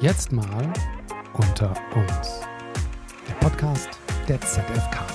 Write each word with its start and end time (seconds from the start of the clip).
Jetzt 0.00 0.32
mal 0.32 0.72
unter 1.34 1.76
uns. 1.94 2.40
Der 3.28 3.34
Podcast 3.34 3.90
der 4.26 4.40
ZFK. 4.40 5.06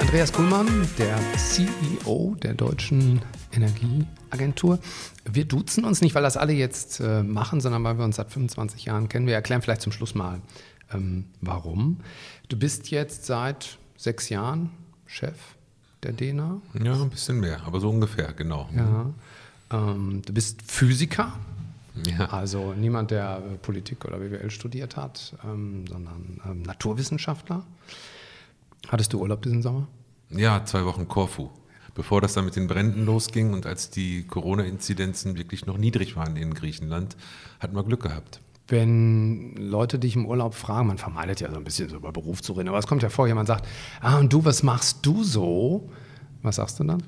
Andreas 0.00 0.32
Kuhlmann, 0.32 0.88
der 0.96 1.18
CEO 1.36 2.34
der 2.42 2.54
Deutschen 2.54 3.20
Energieagentur. 3.52 4.78
Wir 5.30 5.44
duzen 5.44 5.84
uns 5.84 6.00
nicht, 6.00 6.14
weil 6.14 6.22
das 6.22 6.38
alle 6.38 6.54
jetzt 6.54 7.00
äh, 7.00 7.22
machen, 7.22 7.60
sondern 7.60 7.84
weil 7.84 7.98
wir 7.98 8.06
uns 8.06 8.16
seit 8.16 8.32
25 8.32 8.86
Jahren 8.86 9.10
kennen. 9.10 9.26
Wir 9.26 9.34
erklären 9.34 9.60
vielleicht 9.60 9.82
zum 9.82 9.92
Schluss 9.92 10.14
mal, 10.14 10.40
ähm, 10.94 11.26
warum. 11.42 11.98
Du 12.48 12.58
bist 12.58 12.90
jetzt 12.90 13.26
seit 13.26 13.76
sechs 13.98 14.30
Jahren 14.30 14.70
Chef 15.04 15.36
der 16.02 16.12
DENA. 16.12 16.62
Ja, 16.82 16.94
ein 16.94 17.10
bisschen 17.10 17.40
mehr, 17.40 17.62
aber 17.66 17.78
so 17.78 17.90
ungefähr, 17.90 18.32
genau. 18.32 18.70
Ja. 18.74 19.10
Ähm, 19.70 20.22
du 20.24 20.32
bist 20.32 20.62
Physiker. 20.62 21.34
Ja. 21.94 22.26
Also 22.26 22.72
niemand, 22.74 23.10
der 23.10 23.42
Politik 23.60 24.04
oder 24.04 24.18
BWL 24.18 24.50
studiert 24.50 24.96
hat, 24.96 25.34
ähm, 25.44 25.86
sondern 25.86 26.40
ähm, 26.44 26.62
Naturwissenschaftler. 26.62 27.64
Hattest 28.88 29.12
du 29.12 29.20
Urlaub 29.20 29.42
diesen 29.42 29.62
Sommer? 29.62 29.88
Ja, 30.30 30.64
zwei 30.64 30.84
Wochen 30.84 31.06
Korfu. 31.06 31.50
Bevor 31.94 32.22
das 32.22 32.32
dann 32.32 32.46
mit 32.46 32.56
den 32.56 32.68
Bränden 32.68 33.04
losging 33.04 33.52
und 33.52 33.66
als 33.66 33.90
die 33.90 34.26
Corona-Inzidenzen 34.26 35.36
wirklich 35.36 35.66
noch 35.66 35.76
niedrig 35.76 36.16
waren 36.16 36.36
in 36.36 36.54
Griechenland, 36.54 37.16
hatten 37.60 37.76
wir 37.76 37.84
Glück 37.84 38.02
gehabt. 38.02 38.40
Wenn 38.68 39.54
Leute 39.56 39.98
dich 39.98 40.16
im 40.16 40.24
Urlaub 40.24 40.54
fragen, 40.54 40.86
man 40.86 40.96
vermeidet 40.96 41.40
ja 41.40 41.50
so 41.50 41.56
ein 41.56 41.64
bisschen 41.64 41.90
so 41.90 41.96
über 41.96 42.10
Beruf 42.10 42.40
zu 42.40 42.54
reden, 42.54 42.70
aber 42.70 42.78
es 42.78 42.86
kommt 42.86 43.02
ja 43.02 43.10
vor, 43.10 43.26
jemand 43.26 43.48
sagt, 43.48 43.66
ah, 44.00 44.18
und 44.18 44.32
du, 44.32 44.42
was 44.44 44.62
machst 44.62 45.04
du 45.04 45.22
so? 45.22 45.90
Was 46.40 46.56
sagst 46.56 46.80
du 46.80 46.84
dann? 46.84 47.02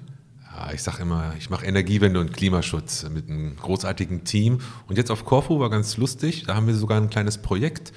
Ja, 0.57 0.73
ich 0.73 0.83
sage 0.83 1.03
immer, 1.03 1.35
ich 1.37 1.51
mache 1.51 1.67
Energiewende 1.67 2.21
und 2.21 2.33
Klimaschutz 2.33 3.09
mit 3.09 3.29
einem 3.29 3.57
großartigen 3.57 4.25
Team. 4.25 4.61
Und 4.87 4.97
jetzt 4.97 5.11
auf 5.11 5.25
Corfu 5.25 5.59
war 5.59 5.69
ganz 5.69 5.97
lustig, 5.97 6.45
da 6.47 6.55
haben 6.55 6.69
wir 6.69 6.75
sogar 6.75 7.01
ein 7.01 7.11
kleines 7.11 7.39
Projekt. 7.39 7.93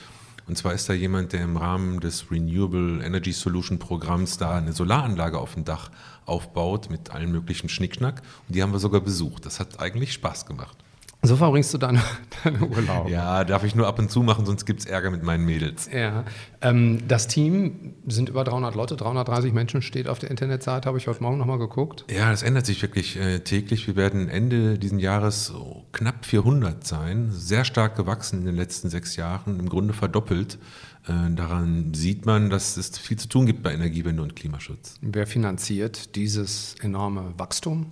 Und 0.48 0.58
zwar 0.58 0.74
ist 0.74 0.90
da 0.90 0.94
jemand, 0.94 1.34
der 1.34 1.44
im 1.44 1.58
Rahmen 1.58 2.00
des 2.00 2.32
Renewable 2.32 3.04
Energy 3.04 3.34
Solution 3.34 3.80
Programms 3.80 4.38
da 4.38 4.58
eine 4.58 4.74
Solaranlage 4.74 5.38
auf 5.38 5.54
dem 5.54 5.66
Dach 5.66 5.92
aufbaut 6.26 6.90
mit 6.90 7.12
allen 7.12 7.32
möglichen 7.32 7.70
Schnickschnack. 7.70 8.24
Und 8.48 8.56
die 8.56 8.64
haben 8.64 8.72
wir 8.72 8.80
sogar 8.80 9.02
besucht. 9.02 9.46
Das 9.46 9.60
hat 9.60 9.80
eigentlich 9.80 10.14
Spaß 10.14 10.46
gemacht. 10.46 10.78
So 11.24 11.36
verbringst 11.36 11.74
du 11.74 11.78
deine, 11.78 12.02
deine 12.44 12.60
Urlaub. 12.60 13.10
Ja, 13.10 13.44
darf 13.44 13.64
ich 13.64 13.76
nur 13.76 13.88
ab 13.88 14.00
und 14.00 14.12
zu 14.12 14.22
machen, 14.22 14.46
sonst 14.46 14.66
gibt 14.66 14.82
es 14.82 14.86
Ärger 14.86 15.10
mit 15.10 15.24
meinen 15.24 15.46
Mädels. 15.46 15.90
Ja. 15.92 16.26
Ähm, 16.62 17.08
das 17.08 17.28
Team 17.28 17.96
sind 18.06 18.30
über 18.30 18.44
300 18.44 18.76
Leute, 18.76 18.96
330 18.96 19.52
Menschen 19.52 19.82
steht 19.82 20.08
auf 20.08 20.20
der 20.20 20.30
Internetseite, 20.30 20.88
habe 20.88 20.98
ich 20.98 21.08
heute 21.08 21.22
Morgen 21.24 21.38
nochmal 21.38 21.58
geguckt. 21.58 22.06
Ja, 22.10 22.30
das 22.30 22.44
ändert 22.44 22.66
sich 22.66 22.82
wirklich 22.82 23.18
äh, 23.18 23.40
täglich. 23.40 23.88
Wir 23.88 23.96
werden 23.96 24.30
Ende 24.30 24.78
dieses 24.78 25.02
Jahres 25.02 25.46
so 25.48 25.86
knapp 25.92 26.26
400 26.26 26.86
sein, 26.86 27.30
sehr 27.32 27.66
stark 27.66 27.96
gewachsen 27.96 28.40
in 28.40 28.46
den 28.46 28.56
letzten 28.56 28.90
sechs 28.90 29.16
Jahren, 29.16 29.60
im 29.60 29.70
Grunde 29.70 29.94
verdoppelt. 29.94 30.60
Äh, 31.08 31.34
daran 31.36 31.94
sieht 31.94 32.26
man, 32.26 32.50
dass 32.50 32.78
es 32.78 32.98
viel 32.98 33.18
zu 33.18 33.28
tun 33.28 33.46
gibt 33.46 33.64
bei 33.64 33.74
Energiewende 33.74 34.22
und 34.22 34.36
Klimaschutz. 34.36 34.96
Wer 35.02 35.26
finanziert 35.26 36.16
dieses 36.16 36.76
enorme 36.82 37.34
Wachstum? 37.38 37.92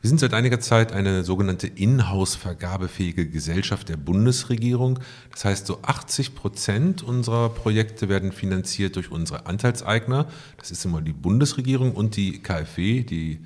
Wir 0.00 0.08
sind 0.08 0.20
seit 0.20 0.34
einiger 0.34 0.60
Zeit 0.60 0.92
eine 0.92 1.24
sogenannte 1.24 1.66
Inhouse-vergabefähige 1.66 3.28
Gesellschaft 3.28 3.88
der 3.88 3.96
Bundesregierung. 3.96 4.98
Das 5.32 5.44
heißt, 5.44 5.66
so 5.66 5.80
80 5.82 6.34
Prozent 6.34 7.02
unserer 7.02 7.48
Projekte 7.48 8.08
werden 8.08 8.32
finanziert 8.32 8.96
durch 8.96 9.10
unsere 9.10 9.46
Anteilseigner. 9.46 10.26
Das 10.58 10.70
ist 10.70 10.84
immer 10.84 11.00
die 11.00 11.12
Bundesregierung 11.12 11.92
und 11.92 12.16
die 12.16 12.40
KfW, 12.40 13.02
die 13.02 13.40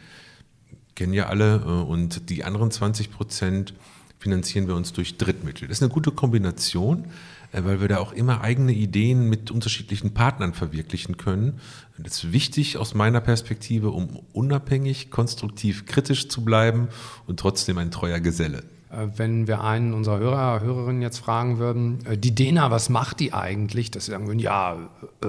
kennen 0.96 1.14
ja 1.14 1.26
alle. 1.26 1.62
Äh, 1.64 1.68
und 1.68 2.28
die 2.30 2.44
anderen 2.44 2.70
20 2.70 3.10
Prozent 3.10 3.74
finanzieren 4.20 4.68
wir 4.68 4.76
uns 4.76 4.92
durch 4.92 5.18
Drittmittel. 5.18 5.66
Das 5.66 5.78
ist 5.78 5.82
eine 5.82 5.92
gute 5.92 6.12
Kombination. 6.12 7.06
Äh, 7.52 7.64
weil 7.64 7.80
wir 7.80 7.88
da 7.88 7.98
auch 7.98 8.12
immer 8.12 8.42
eigene 8.42 8.72
Ideen 8.72 9.28
mit 9.28 9.50
unterschiedlichen 9.50 10.14
Partnern 10.14 10.54
verwirklichen 10.54 11.16
können. 11.16 11.60
Das 11.98 12.24
ist 12.24 12.32
wichtig 12.32 12.78
aus 12.78 12.94
meiner 12.94 13.20
Perspektive, 13.20 13.90
um 13.90 14.20
unabhängig, 14.32 15.10
konstruktiv, 15.10 15.86
kritisch 15.86 16.28
zu 16.28 16.44
bleiben 16.44 16.88
und 17.26 17.40
trotzdem 17.40 17.78
ein 17.78 17.90
treuer 17.90 18.20
Geselle. 18.20 18.62
Äh, 18.90 19.08
wenn 19.16 19.46
wir 19.46 19.62
einen 19.62 19.94
unserer 19.94 20.18
Hörer, 20.18 20.60
Hörerinnen 20.60 21.02
jetzt 21.02 21.18
fragen 21.18 21.58
würden, 21.58 22.04
äh, 22.06 22.16
die 22.16 22.34
Dena, 22.34 22.70
was 22.70 22.88
macht 22.88 23.20
die 23.20 23.32
eigentlich? 23.32 23.90
Dass 23.90 24.06
sie 24.06 24.12
sagen 24.12 24.26
würden, 24.26 24.38
ja, 24.38 24.88
äh, 25.22 25.26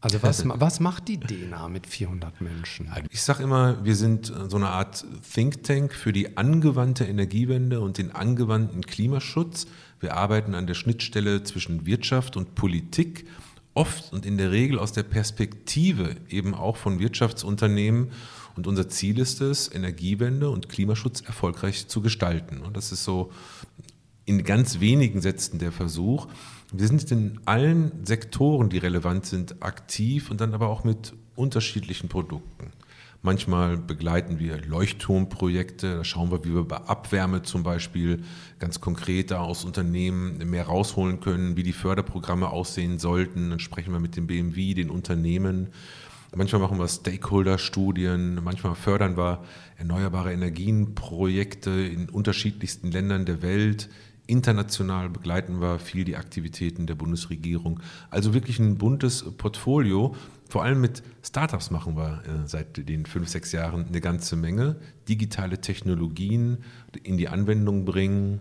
also 0.00 0.22
was, 0.22 0.44
was 0.46 0.78
macht 0.78 1.08
die 1.08 1.18
DENA 1.18 1.68
mit 1.68 1.86
400 1.86 2.40
Menschen? 2.40 2.88
Ich 3.10 3.22
sage 3.22 3.42
immer, 3.42 3.84
wir 3.84 3.96
sind 3.96 4.26
so 4.26 4.56
eine 4.56 4.68
Art 4.68 5.04
Think 5.32 5.64
Tank 5.64 5.92
für 5.92 6.12
die 6.12 6.36
angewandte 6.36 7.04
Energiewende 7.04 7.80
und 7.80 7.98
den 7.98 8.12
angewandten 8.12 8.86
Klimaschutz. 8.86 9.66
Wir 9.98 10.16
arbeiten 10.16 10.54
an 10.54 10.68
der 10.68 10.74
Schnittstelle 10.74 11.42
zwischen 11.42 11.84
Wirtschaft 11.84 12.36
und 12.36 12.54
Politik, 12.54 13.26
oft 13.74 14.12
und 14.12 14.24
in 14.24 14.38
der 14.38 14.52
Regel 14.52 14.78
aus 14.78 14.92
der 14.92 15.02
Perspektive 15.02 16.16
eben 16.28 16.54
auch 16.54 16.76
von 16.76 17.00
Wirtschaftsunternehmen. 17.00 18.12
Und 18.54 18.66
unser 18.68 18.88
Ziel 18.88 19.18
ist 19.18 19.40
es, 19.40 19.72
Energiewende 19.72 20.50
und 20.50 20.68
Klimaschutz 20.68 21.22
erfolgreich 21.22 21.88
zu 21.88 22.02
gestalten. 22.02 22.60
Und 22.60 22.76
das 22.76 22.92
ist 22.92 23.02
so 23.02 23.32
in 24.24 24.44
ganz 24.44 24.78
wenigen 24.78 25.20
Sätzen 25.20 25.58
der 25.58 25.72
Versuch. 25.72 26.28
Wir 26.72 26.86
sind 26.86 27.10
in 27.10 27.40
allen 27.46 28.04
Sektoren, 28.04 28.68
die 28.68 28.78
relevant 28.78 29.24
sind, 29.24 29.62
aktiv 29.62 30.30
und 30.30 30.40
dann 30.40 30.52
aber 30.52 30.68
auch 30.68 30.84
mit 30.84 31.14
unterschiedlichen 31.34 32.08
Produkten. 32.08 32.72
Manchmal 33.22 33.78
begleiten 33.78 34.38
wir 34.38 34.60
Leuchtturmprojekte, 34.64 35.96
da 35.96 36.04
schauen 36.04 36.30
wir, 36.30 36.44
wie 36.44 36.54
wir 36.54 36.64
bei 36.64 36.76
Abwärme 36.76 37.42
zum 37.42 37.64
Beispiel 37.64 38.22
ganz 38.60 38.80
konkret 38.80 39.32
da 39.32 39.40
aus 39.40 39.64
Unternehmen 39.64 40.38
mehr 40.48 40.66
rausholen 40.66 41.20
können, 41.20 41.56
wie 41.56 41.64
die 41.64 41.72
Förderprogramme 41.72 42.50
aussehen 42.50 42.98
sollten. 42.98 43.50
Dann 43.50 43.58
sprechen 43.58 43.92
wir 43.92 43.98
mit 43.98 44.16
dem 44.16 44.28
BMW, 44.28 44.74
den 44.74 44.90
Unternehmen. 44.90 45.68
Manchmal 46.36 46.60
machen 46.60 46.78
wir 46.78 46.86
Stakeholder-Studien, 46.86 48.40
manchmal 48.44 48.74
fördern 48.74 49.16
wir 49.16 49.42
erneuerbare 49.78 50.32
Energienprojekte 50.32 51.70
in 51.70 52.10
unterschiedlichsten 52.10 52.92
Ländern 52.92 53.24
der 53.24 53.42
Welt. 53.42 53.88
International 54.28 55.08
begleiten 55.08 55.60
wir 55.60 55.78
viel 55.78 56.04
die 56.04 56.16
Aktivitäten 56.16 56.86
der 56.86 56.94
Bundesregierung. 56.94 57.80
Also 58.10 58.34
wirklich 58.34 58.58
ein 58.58 58.76
buntes 58.76 59.24
Portfolio. 59.36 60.14
Vor 60.48 60.62
allem 60.62 60.80
mit 60.80 61.02
Startups 61.22 61.70
machen 61.70 61.96
wir 61.96 62.22
äh, 62.26 62.46
seit 62.46 62.88
den 62.88 63.06
fünf, 63.06 63.28
sechs 63.28 63.52
Jahren 63.52 63.86
eine 63.88 64.00
ganze 64.00 64.36
Menge. 64.36 64.76
Digitale 65.08 65.60
Technologien 65.60 66.58
in 67.02 67.16
die 67.16 67.28
Anwendung 67.28 67.86
bringen, 67.86 68.40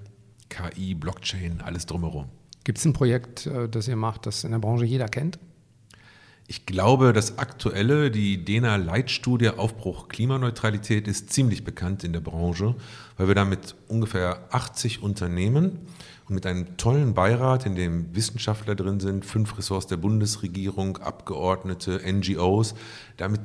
KI, 0.50 0.94
Blockchain, 0.94 1.62
alles 1.62 1.86
drumherum. 1.86 2.26
Gibt 2.66 2.80
es 2.80 2.86
ein 2.86 2.94
Projekt, 2.94 3.48
äh, 3.48 3.70
das 3.70 3.88
ihr 3.88 3.96
macht, 3.96 4.26
das 4.26 4.44
in 4.44 4.52
der 4.52 4.60
Branche 4.60 4.86
jeder 4.86 5.08
kennt? 5.08 5.40
Ich 6.50 6.66
glaube, 6.66 7.12
das 7.12 7.40
aktuelle, 7.40 8.10
die 8.10 8.46
DENA 8.46 8.78
Leitstudie 8.78 9.50
Aufbruch 9.50 10.08
Klimaneutralität 10.08 11.06
ist 11.06 11.34
ziemlich 11.34 11.66
bekannt 11.66 12.06
in 12.06 12.14
der 12.14 12.22
Branche, 12.22 12.74
weil 13.18 13.28
wir 13.28 13.36
da 13.36 13.44
mit 13.44 13.76
ungefähr 13.90 14.48
80 14.52 15.04
Unternehmen 15.04 15.80
und 16.30 16.36
mit 16.36 16.46
einem 16.46 16.78
tollen 16.78 17.14
Beirat, 17.14 17.66
in 17.66 17.76
dem 17.76 18.16
Wissenschaftler 18.16 18.76
drin 18.76 19.02
sind, 19.02 19.26
fünf 19.26 19.58
Ressorts 19.58 19.88
der 19.88 19.98
Bundesregierung, 19.98 21.00
Abgeordnete, 21.00 22.02
NGOs, 22.10 22.76
damit 23.18 23.42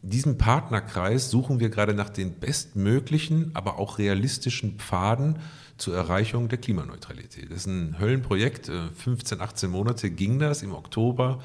diesem 0.00 0.38
Partnerkreis 0.38 1.30
suchen 1.30 1.60
wir 1.60 1.68
gerade 1.68 1.92
nach 1.92 2.08
den 2.08 2.32
bestmöglichen, 2.32 3.50
aber 3.52 3.78
auch 3.78 3.98
realistischen 3.98 4.78
Pfaden 4.78 5.38
zur 5.76 5.94
Erreichung 5.96 6.48
der 6.48 6.58
Klimaneutralität. 6.58 7.50
Das 7.50 7.58
ist 7.58 7.66
ein 7.66 7.98
Höllenprojekt. 7.98 8.70
15, 8.96 9.38
äh, 9.38 9.42
18 9.42 9.70
Monate 9.70 10.10
ging 10.10 10.38
das. 10.38 10.62
Im 10.62 10.74
Oktober 10.74 11.40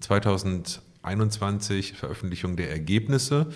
2021 0.00 1.92
äh, 1.92 1.94
Veröffentlichung 1.94 2.56
der 2.56 2.70
Ergebnisse. 2.70 3.46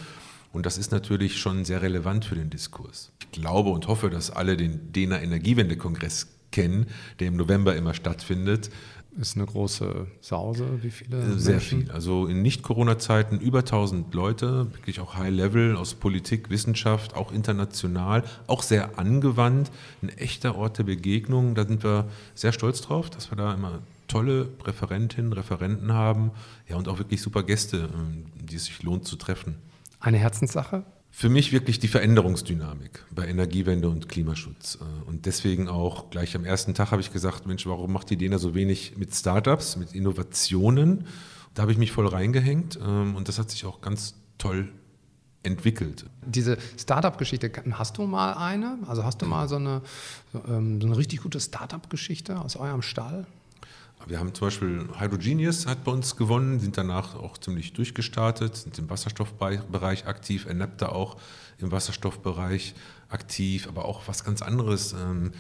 Und 0.53 0.67
das 0.67 0.79
ist 0.79 0.91
natürlich 0.91 1.39
schon 1.39 1.65
sehr 1.65 1.83
relevant 1.83 2.25
für 2.25 2.35
den 2.35 2.51
Diskurs. 2.51 3.13
Ich 3.21 3.31
glaube 3.31 3.71
und 3.71 3.87
hoffe, 3.87 4.11
dass 4.11 4.31
alle 4.31 4.57
den 4.57 4.93
DENA 4.93 5.21
Energiewende-Kongress 5.21 6.29
kennen, 6.51 6.87
der 7.21 7.29
im 7.29 7.37
November 7.37 7.77
immer 7.77 7.95
stattfindet. 7.95 8.71
Ist 9.19 9.37
eine 9.37 9.47
große 9.47 10.07
Sause, 10.21 10.83
wie 10.83 10.91
viele? 10.91 11.39
Sehr 11.39 11.55
Menschen? 11.55 11.83
viel. 11.83 11.91
Also 11.91 12.27
in 12.27 12.43
Nicht-Corona-Zeiten 12.43 13.41
über 13.41 13.61
1000 13.61 14.15
Leute, 14.15 14.73
wirklich 14.73 15.01
auch 15.01 15.17
High-Level 15.17 15.77
aus 15.77 15.95
Politik, 15.95 16.49
Wissenschaft, 16.49 17.17
auch 17.17 17.33
international, 17.33 18.23
auch 18.47 18.63
sehr 18.63 18.99
angewandt. 19.01 19.71
Ein 20.01 20.11
echter 20.11 20.55
Ort 20.55 20.79
der 20.79 20.85
Begegnung. 20.85 21.57
Da 21.57 21.67
sind 21.67 21.83
wir 21.83 22.09
sehr 22.35 22.53
stolz 22.53 22.83
drauf, 22.83 23.11
dass 23.11 23.33
wir 23.33 23.37
da 23.37 23.53
immer 23.53 23.81
tolle 24.11 24.49
Referentinnen, 24.65 25.33
Referenten 25.33 25.93
haben. 25.93 26.33
Ja, 26.69 26.77
und 26.77 26.89
auch 26.89 26.99
wirklich 26.99 27.23
super 27.23 27.43
Gäste, 27.43 27.89
ähm, 27.95 28.27
die 28.35 28.57
es 28.57 28.65
sich 28.65 28.83
lohnt 28.83 29.07
zu 29.07 29.17
treffen. 29.17 29.57
Eine 30.01 30.19
Herzenssache? 30.19 30.85
Für 31.13 31.29
mich 31.29 31.53
wirklich 31.53 31.81
die 31.81 31.89
Veränderungsdynamik 31.89 33.05
bei 33.11 33.27
Energiewende 33.27 33.89
und 33.89 34.09
Klimaschutz. 34.09 34.79
Äh, 34.81 35.09
und 35.09 35.27
deswegen 35.27 35.69
auch 35.69 36.11
gleich 36.11 36.35
am 36.37 36.45
ersten 36.45 36.75
Tag 36.75 36.91
habe 36.91 37.01
ich 37.01 37.13
gesagt, 37.13 37.47
Mensch, 37.47 37.67
warum 37.67 37.93
macht 37.93 38.11
die 38.11 38.17
DENA 38.17 38.39
so 38.39 38.55
wenig 38.55 38.97
mit 38.97 39.15
Startups, 39.15 39.77
mit 39.77 39.93
Innovationen? 39.93 41.07
Da 41.55 41.63
habe 41.63 41.73
ich 41.73 41.79
mich 41.79 41.93
voll 41.93 42.07
reingehängt 42.07 42.79
ähm, 42.83 43.17
und 43.17 43.29
das 43.29 43.39
hat 43.39 43.51
sich 43.51 43.65
auch 43.65 43.81
ganz 43.81 44.15
toll 44.39 44.73
entwickelt. 45.43 46.05
Diese 46.27 46.59
Startup-Geschichte, 46.79 47.51
hast 47.73 47.97
du 47.97 48.03
mal 48.07 48.35
eine? 48.35 48.79
Also 48.87 49.05
hast 49.05 49.23
du 49.23 49.27
mal 49.27 49.49
so 49.49 49.57
eine, 49.57 49.83
ähm, 50.47 50.81
so 50.81 50.87
eine 50.87 50.97
richtig 50.97 51.23
gute 51.23 51.41
Startup-Geschichte 51.41 52.41
aus 52.41 52.57
eurem 52.57 52.83
Stall? 52.83 53.27
Wir 54.07 54.19
haben 54.19 54.35
zum 54.35 54.47
Beispiel 54.49 54.89
Hydrogenius 54.99 55.67
hat 55.67 55.85
bei 55.85 55.93
uns 55.93 56.17
gewonnen, 56.17 56.59
sind 56.59 56.77
danach 56.77 57.15
auch 57.15 57.39
ziemlich 57.39 57.73
durchgestartet, 57.75 58.57
sind 58.57 58.79
im 58.79 58.91
Wasserstoffbereich 58.91 60.07
aktiv, 60.07 60.47
Enapta 60.47 60.89
auch 60.89 61.17
im 61.59 61.71
Wasserstoffbereich 61.71 62.75
aktiv, 63.11 63.69
aber 63.69 63.85
auch 63.85 64.09
was 64.09 64.25
ganz 64.25 64.43
anderes. 64.43 64.95
Ähm, 64.95 65.33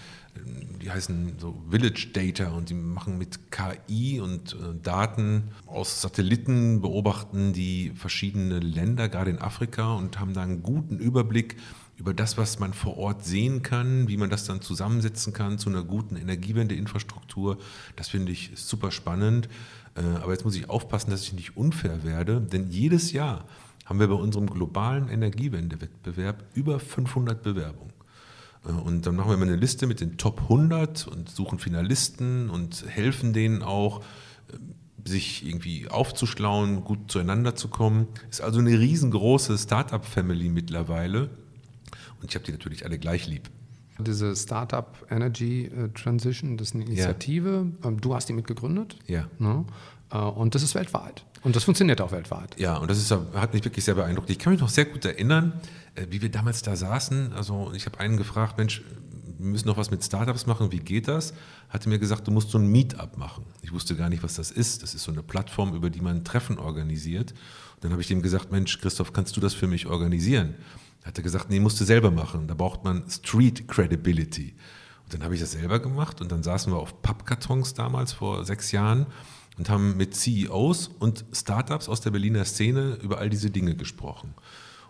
die 0.81 0.91
heißen 0.91 1.39
so 1.39 1.61
Village 1.71 2.09
Data 2.13 2.51
und 2.51 2.71
die 2.71 2.75
machen 2.75 3.19
mit 3.19 3.51
KI 3.51 4.21
und 4.21 4.53
äh, 4.53 4.75
Daten 4.83 5.51
aus 5.67 6.01
Satelliten, 6.01 6.81
beobachten 6.81 7.53
die 7.53 7.93
verschiedene 7.95 8.61
Länder, 8.61 9.09
gerade 9.09 9.31
in 9.31 9.39
Afrika, 9.39 9.95
und 9.95 10.21
haben 10.21 10.35
da 10.35 10.43
einen 10.43 10.63
guten 10.63 10.99
Überblick 10.99 11.57
über 12.01 12.15
das, 12.15 12.39
was 12.39 12.59
man 12.59 12.73
vor 12.73 12.97
Ort 12.97 13.25
sehen 13.25 13.63
kann, 13.63 14.09
wie 14.09 14.17
man 14.17 14.31
das 14.31 14.45
dann 14.47 14.63
zusammensetzen 14.63 15.33
kann 15.33 15.59
zu 15.59 15.69
einer 15.69 15.85
guten 15.85 16.17
Energiewendeinfrastruktur. 16.17 17.59
Das 17.95 18.09
finde 18.09 18.33
ich 18.33 18.53
super 18.55 18.91
spannend. 18.91 19.49
Äh, 19.95 20.03
aber 20.23 20.33
jetzt 20.33 20.45
muss 20.45 20.57
ich 20.57 20.71
aufpassen, 20.71 21.11
dass 21.11 21.23
ich 21.23 21.35
nicht 21.35 21.57
unfair 21.57 22.03
werde, 22.03 22.41
denn 22.41 22.71
jedes 22.71 23.13
Jahr 23.13 23.45
haben 23.85 24.01
wir 24.01 24.09
bei 24.09 24.15
unserem 24.15 24.49
globalen 24.49 25.09
Energiewendewettbewerb 25.09 26.45
über 26.55 26.81
500 26.81 27.43
Bewerbungen. 27.43 27.93
Äh, 28.65 28.73
und 28.73 29.07
dann 29.07 29.17
machen 29.17 29.31
wir 29.31 29.37
mal 29.37 29.47
eine 29.47 29.57
Liste 29.57 29.87
mit 29.87 30.01
den 30.01 30.17
Top 30.17 30.43
100 30.43 31.07
und 31.07 31.29
suchen 31.29 31.59
Finalisten 31.59 32.49
und 32.49 32.85
helfen 32.89 33.35
denen 33.35 33.63
auch, 33.63 34.01
äh, 34.49 35.09
sich 35.09 35.47
irgendwie 35.47 35.89
aufzuschlauen, 35.89 36.85
gut 36.85 37.11
zueinander 37.11 37.55
zu 37.57 37.69
kommen. 37.69 38.07
Ist 38.31 38.41
also 38.41 38.59
eine 38.59 38.79
riesengroße 38.79 39.59
Startup-Family 39.59 40.49
mittlerweile. 40.49 41.31
Und 42.21 42.31
ich 42.31 42.35
habe 42.35 42.45
die 42.45 42.53
natürlich 42.53 42.85
alle 42.85 42.99
gleich 42.99 43.27
lieb. 43.27 43.51
Diese 43.99 44.35
Startup 44.35 44.97
Energy 45.11 45.67
äh, 45.67 45.89
Transition, 45.91 46.57
das 46.57 46.69
ist 46.69 46.75
eine 46.75 46.85
Initiative. 46.85 47.67
Ja. 47.83 47.89
Ähm, 47.89 48.01
du 48.01 48.15
hast 48.15 48.29
die 48.29 48.33
mitgegründet. 48.33 48.97
Ja. 49.07 49.29
Ne? 49.39 49.65
Äh, 50.11 50.19
und 50.19 50.55
das 50.55 50.63
ist 50.63 50.75
weltweit. 50.75 51.25
Und 51.43 51.57
das 51.57 51.65
funktioniert 51.65 52.01
auch 52.01 52.13
weltweit. 52.13 52.59
Ja, 52.59 52.77
und 52.77 52.91
das 52.91 52.99
ist, 52.99 53.11
hat 53.11 53.55
mich 53.55 53.65
wirklich 53.65 53.85
sehr 53.85 53.95
beeindruckt. 53.95 54.29
Ich 54.31 54.39
kann 54.39 54.53
mich 54.53 54.61
noch 54.61 54.69
sehr 54.69 54.85
gut 54.85 55.05
erinnern, 55.05 55.61
äh, 55.95 56.07
wie 56.11 56.23
wir 56.23 56.31
damals 56.31 56.63
da 56.63 56.77
saßen. 56.77 57.33
Also 57.33 57.73
ich 57.75 57.87
habe 57.87 57.99
einen 57.99 58.17
gefragt, 58.17 58.59
Mensch, 58.59 58.83
wir 59.39 59.47
müssen 59.47 59.69
noch 59.69 59.79
was 59.79 59.91
mit 59.91 60.05
Startups 60.05 60.47
machen, 60.47 60.71
wie 60.71 60.81
geht 60.81 61.09
das? 61.09 61.33
Hatte 61.71 61.89
mir 61.89 61.99
gesagt, 61.99 62.27
du 62.27 62.31
musst 62.31 62.51
so 62.51 62.59
ein 62.59 62.67
Meetup 62.67 63.17
machen. 63.17 63.45
Ich 63.63 63.73
wusste 63.73 63.97
gar 63.97 64.11
nicht, 64.11 64.23
was 64.23 64.35
das 64.35 64.51
ist. 64.51 64.83
Das 64.83 64.95
ist 64.95 65.03
so 65.03 65.13
eine 65.13 65.23
Plattform, 65.23 65.75
über 65.75 65.89
die 65.89 66.03
man 66.03 66.17
ein 66.17 66.25
Treffen 66.25 66.59
organisiert. 66.59 67.33
Und 67.33 67.85
dann 67.85 67.93
habe 67.93 68.03
ich 68.03 68.09
dem 68.09 68.21
gesagt, 68.21 68.53
Mensch, 68.53 68.79
Christoph, 68.79 69.15
kannst 69.15 69.37
du 69.37 69.41
das 69.41 69.55
für 69.55 69.67
mich 69.67 69.87
organisieren? 69.87 70.57
Hat 71.05 71.19
er 71.19 71.23
gesagt, 71.23 71.51
nee, 71.51 71.61
musst 71.61 71.81
du 71.81 71.85
selber 71.85 72.11
machen. 72.11 72.47
Da 72.47 72.55
braucht 72.55 72.85
man 72.85 73.09
Street 73.09 73.69
Credibility. 73.69 74.55
Und 75.05 75.15
dann 75.15 75.25
habe 75.25 75.35
ich 75.35 75.41
das 75.41 75.53
selber 75.53 75.79
gemacht 75.81 76.21
und 76.21 76.31
dann 76.31 76.43
saßen 76.43 76.73
wir 76.73 76.79
auf 76.79 77.03
Pappkartons 77.03 77.75
damals 77.75 78.13
vor 78.13 78.45
sechs 78.45 78.71
Jahren 78.73 79.07
und 79.59 79.69
haben 79.69 79.97
mit 79.97 80.15
CEOs 80.15 80.89
und 80.99 81.25
Startups 81.33 81.89
aus 81.89 82.01
der 82.01 82.11
Berliner 82.11 82.45
Szene 82.45 82.99
über 83.03 83.19
all 83.19 83.29
diese 83.29 83.51
Dinge 83.51 83.75
gesprochen. 83.75 84.35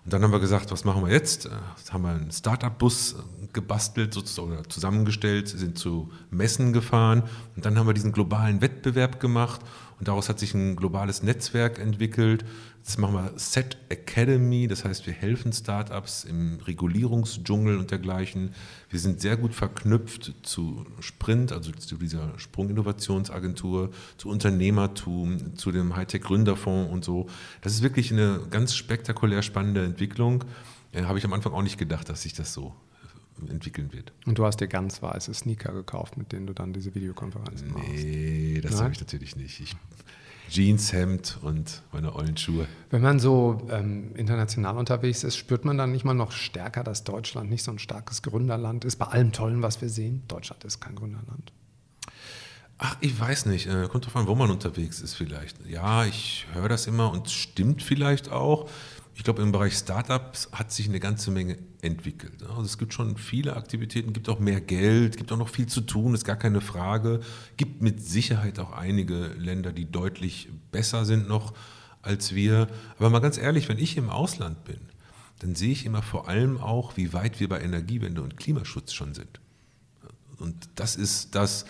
Und 0.04 0.12
dann 0.12 0.22
haben 0.22 0.32
wir 0.32 0.40
gesagt, 0.40 0.70
was 0.72 0.84
machen 0.84 1.04
wir 1.04 1.12
jetzt? 1.12 1.48
Jetzt 1.76 1.92
haben 1.92 2.02
wir 2.02 2.10
einen 2.10 2.30
Startup-Bus 2.30 3.16
gebastelt 3.52 4.16
oder 4.38 4.68
zusammengestellt, 4.68 5.48
sind 5.48 5.78
zu 5.78 6.10
Messen 6.30 6.72
gefahren 6.72 7.24
und 7.56 7.66
dann 7.66 7.78
haben 7.78 7.86
wir 7.86 7.94
diesen 7.94 8.12
globalen 8.12 8.62
Wettbewerb 8.62 9.20
gemacht 9.20 9.60
und 10.00 10.08
daraus 10.08 10.30
hat 10.30 10.38
sich 10.38 10.54
ein 10.54 10.76
globales 10.76 11.22
Netzwerk 11.22 11.78
entwickelt. 11.78 12.44
Jetzt 12.78 12.98
machen 12.98 13.14
wir 13.14 13.32
Set 13.36 13.76
Academy, 13.90 14.66
das 14.66 14.86
heißt, 14.86 15.06
wir 15.06 15.12
helfen 15.12 15.52
Startups 15.52 16.24
im 16.24 16.58
Regulierungsdschungel 16.66 17.76
und 17.76 17.90
dergleichen. 17.90 18.54
Wir 18.88 18.98
sind 18.98 19.20
sehr 19.20 19.36
gut 19.36 19.54
verknüpft 19.54 20.32
zu 20.42 20.86
Sprint, 21.00 21.52
also 21.52 21.70
zu 21.72 21.98
dieser 21.98 22.38
Sprunginnovationsagentur, 22.38 23.90
zu 24.16 24.30
Unternehmertum, 24.30 25.56
zu 25.56 25.70
dem 25.70 25.94
Hightech-Gründerfonds 25.94 26.90
und 26.90 27.04
so. 27.04 27.28
Das 27.60 27.74
ist 27.74 27.82
wirklich 27.82 28.10
eine 28.10 28.40
ganz 28.50 28.74
spektakulär 28.74 29.42
spannende 29.42 29.84
Entwicklung. 29.84 30.44
Äh, 30.92 31.02
Habe 31.02 31.18
ich 31.18 31.26
am 31.26 31.34
Anfang 31.34 31.52
auch 31.52 31.62
nicht 31.62 31.76
gedacht, 31.76 32.08
dass 32.08 32.22
sich 32.22 32.32
das 32.32 32.54
so 32.54 32.74
entwickeln 33.48 33.92
wird. 33.92 34.12
Und 34.26 34.38
du 34.38 34.44
hast 34.44 34.60
dir 34.60 34.68
ganz 34.68 35.02
weiße 35.02 35.32
Sneaker 35.32 35.72
gekauft, 35.72 36.16
mit 36.16 36.32
denen 36.32 36.46
du 36.46 36.52
dann 36.52 36.72
diese 36.72 36.94
Videokonferenzen 36.94 37.72
machst? 37.72 37.88
Nee, 37.88 38.60
das 38.62 38.80
habe 38.80 38.92
ich 38.92 39.00
natürlich 39.00 39.36
nicht. 39.36 39.60
Ich, 39.60 39.76
Jeans, 40.50 40.92
Hemd 40.92 41.38
und 41.42 41.82
meine 41.92 42.14
ollen 42.14 42.36
Schuhe. 42.36 42.66
Wenn 42.90 43.02
man 43.02 43.20
so 43.20 43.68
ähm, 43.70 44.16
international 44.16 44.76
unterwegs 44.78 45.22
ist, 45.22 45.36
spürt 45.36 45.64
man 45.64 45.78
dann 45.78 45.92
nicht 45.92 46.04
mal 46.04 46.14
noch 46.14 46.32
stärker, 46.32 46.82
dass 46.82 47.04
Deutschland 47.04 47.48
nicht 47.48 47.62
so 47.62 47.70
ein 47.70 47.78
starkes 47.78 48.22
Gründerland 48.22 48.84
ist, 48.84 48.96
bei 48.96 49.06
allem 49.06 49.30
Tollen, 49.30 49.62
was 49.62 49.80
wir 49.80 49.88
sehen? 49.88 50.24
Deutschland 50.26 50.64
ist 50.64 50.80
kein 50.80 50.96
Gründerland. 50.96 51.52
Ach, 52.82 52.96
ich 53.00 53.18
weiß 53.18 53.46
nicht. 53.46 53.68
Äh, 53.68 53.86
kommt 53.88 54.06
drauf 54.06 54.16
an, 54.16 54.26
wo 54.26 54.34
man 54.34 54.50
unterwegs 54.50 55.00
ist 55.02 55.14
vielleicht. 55.14 55.64
Ja, 55.66 56.04
ich 56.04 56.46
höre 56.52 56.68
das 56.68 56.86
immer 56.86 57.12
und 57.12 57.30
stimmt 57.30 57.82
vielleicht 57.82 58.32
auch 58.32 58.68
ich 59.14 59.24
glaube, 59.24 59.42
im 59.42 59.52
Bereich 59.52 59.74
Startups 59.74 60.48
hat 60.52 60.72
sich 60.72 60.88
eine 60.88 61.00
ganze 61.00 61.30
Menge 61.30 61.58
entwickelt. 61.82 62.42
Also 62.48 62.62
es 62.62 62.78
gibt 62.78 62.94
schon 62.94 63.16
viele 63.16 63.56
Aktivitäten, 63.56 64.12
gibt 64.12 64.28
auch 64.28 64.38
mehr 64.38 64.60
Geld, 64.60 65.16
gibt 65.16 65.30
auch 65.32 65.36
noch 65.36 65.48
viel 65.48 65.66
zu 65.66 65.82
tun, 65.82 66.14
ist 66.14 66.24
gar 66.24 66.36
keine 66.36 66.60
Frage. 66.60 67.20
Gibt 67.56 67.82
mit 67.82 68.02
Sicherheit 68.02 68.58
auch 68.58 68.72
einige 68.72 69.26
Länder, 69.38 69.72
die 69.72 69.90
deutlich 69.90 70.48
besser 70.72 71.04
sind 71.04 71.28
noch 71.28 71.52
als 72.02 72.34
wir. 72.34 72.68
Aber 72.98 73.10
mal 73.10 73.20
ganz 73.20 73.36
ehrlich, 73.36 73.68
wenn 73.68 73.78
ich 73.78 73.96
im 73.96 74.10
Ausland 74.10 74.64
bin, 74.64 74.80
dann 75.40 75.54
sehe 75.54 75.72
ich 75.72 75.86
immer 75.86 76.02
vor 76.02 76.28
allem 76.28 76.58
auch, 76.58 76.96
wie 76.96 77.12
weit 77.12 77.40
wir 77.40 77.48
bei 77.48 77.60
Energiewende 77.60 78.22
und 78.22 78.36
Klimaschutz 78.36 78.92
schon 78.92 79.14
sind. 79.14 79.40
Und 80.38 80.68
das 80.74 80.96
ist 80.96 81.34
das, 81.34 81.66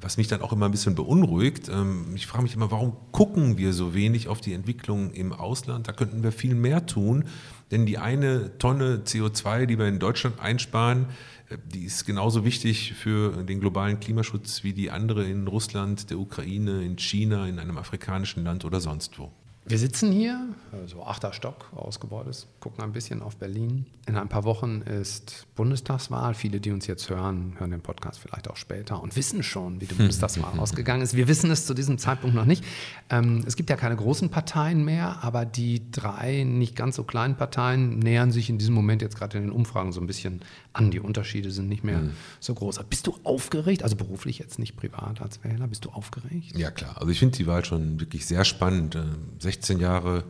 was 0.00 0.16
mich 0.16 0.28
dann 0.28 0.42
auch 0.42 0.52
immer 0.52 0.66
ein 0.66 0.72
bisschen 0.72 0.94
beunruhigt. 0.94 1.68
Ähm, 1.68 2.12
ich 2.14 2.26
frage 2.26 2.44
mich 2.44 2.54
immer, 2.54 2.70
warum 2.70 2.96
gucken 3.12 3.58
wir 3.58 3.72
so 3.72 3.94
wenig 3.94 4.28
auf 4.28 4.40
die 4.40 4.52
Entwicklung 4.52 5.12
im 5.12 5.32
Ausland? 5.32 5.88
Da 5.88 5.92
könnten 5.92 6.22
wir 6.22 6.32
viel 6.32 6.54
mehr 6.54 6.86
tun, 6.86 7.24
denn 7.70 7.86
die 7.86 7.98
eine 7.98 8.58
Tonne 8.58 9.02
CO2, 9.04 9.66
die 9.66 9.78
wir 9.78 9.86
in 9.86 9.98
Deutschland 9.98 10.40
einsparen, 10.40 11.06
äh, 11.48 11.58
die 11.72 11.84
ist 11.84 12.04
genauso 12.06 12.44
wichtig 12.44 12.94
für 12.94 13.44
den 13.44 13.60
globalen 13.60 14.00
Klimaschutz 14.00 14.64
wie 14.64 14.72
die 14.72 14.90
andere 14.90 15.24
in 15.24 15.46
Russland, 15.46 16.10
der 16.10 16.18
Ukraine, 16.18 16.84
in 16.84 16.98
China, 16.98 17.46
in 17.46 17.58
einem 17.58 17.78
afrikanischen 17.78 18.44
Land 18.44 18.64
oder 18.64 18.80
sonst 18.80 19.18
wo. 19.18 19.30
Wir 19.66 19.78
sitzen 19.78 20.12
hier, 20.12 20.46
so 20.86 21.02
achter 21.04 21.32
Stock 21.32 21.70
aus 21.74 21.98
Gebäudes, 21.98 22.46
gucken 22.60 22.84
ein 22.84 22.92
bisschen 22.92 23.22
auf 23.22 23.36
Berlin. 23.36 23.86
In 24.06 24.18
ein 24.18 24.28
paar 24.28 24.44
Wochen 24.44 24.82
ist 24.82 25.46
Bundestagswahl. 25.56 26.34
Viele, 26.34 26.60
die 26.60 26.70
uns 26.70 26.86
jetzt 26.86 27.08
hören, 27.08 27.54
hören 27.56 27.70
den 27.70 27.80
Podcast 27.80 28.20
vielleicht 28.20 28.50
auch 28.50 28.58
später 28.58 29.02
und 29.02 29.16
wissen 29.16 29.42
schon, 29.42 29.80
wie 29.80 29.86
die 29.86 29.94
Bundestagswahl 29.94 30.58
ausgegangen 30.58 31.00
ist. 31.00 31.16
Wir 31.16 31.28
wissen 31.28 31.50
es 31.50 31.64
zu 31.64 31.72
diesem 31.72 31.96
Zeitpunkt 31.96 32.36
noch 32.36 32.44
nicht. 32.44 32.62
Ähm, 33.08 33.42
es 33.46 33.56
gibt 33.56 33.70
ja 33.70 33.76
keine 33.76 33.96
großen 33.96 34.28
Parteien 34.28 34.84
mehr, 34.84 35.24
aber 35.24 35.46
die 35.46 35.90
drei 35.90 36.44
nicht 36.44 36.76
ganz 36.76 36.96
so 36.96 37.04
kleinen 37.04 37.36
Parteien 37.36 37.98
nähern 38.00 38.32
sich 38.32 38.50
in 38.50 38.58
diesem 38.58 38.74
Moment 38.74 39.00
jetzt 39.00 39.16
gerade 39.16 39.38
in 39.38 39.44
den 39.44 39.52
Umfragen 39.52 39.92
so 39.92 40.00
ein 40.02 40.06
bisschen 40.06 40.42
an. 40.74 40.90
Die 40.90 41.00
Unterschiede 41.00 41.50
sind 41.50 41.70
nicht 41.70 41.84
mehr 41.84 42.00
mhm. 42.00 42.10
so 42.38 42.52
groß. 42.52 42.80
Bist 42.90 43.06
du 43.06 43.16
aufgeregt? 43.24 43.82
Also 43.82 43.96
beruflich 43.96 44.38
jetzt 44.38 44.58
nicht 44.58 44.76
privat 44.76 45.22
als 45.22 45.42
Wähler. 45.42 45.68
Bist 45.68 45.86
du 45.86 45.90
aufgeregt? 45.90 46.54
Ja, 46.54 46.70
klar. 46.70 46.98
Also 46.98 47.08
ich 47.08 47.18
finde 47.18 47.38
die 47.38 47.46
Wahl 47.46 47.64
schon 47.64 47.98
wirklich 47.98 48.26
sehr 48.26 48.44
spannend. 48.44 48.98
16 49.38 49.53
Jahre 49.78 50.24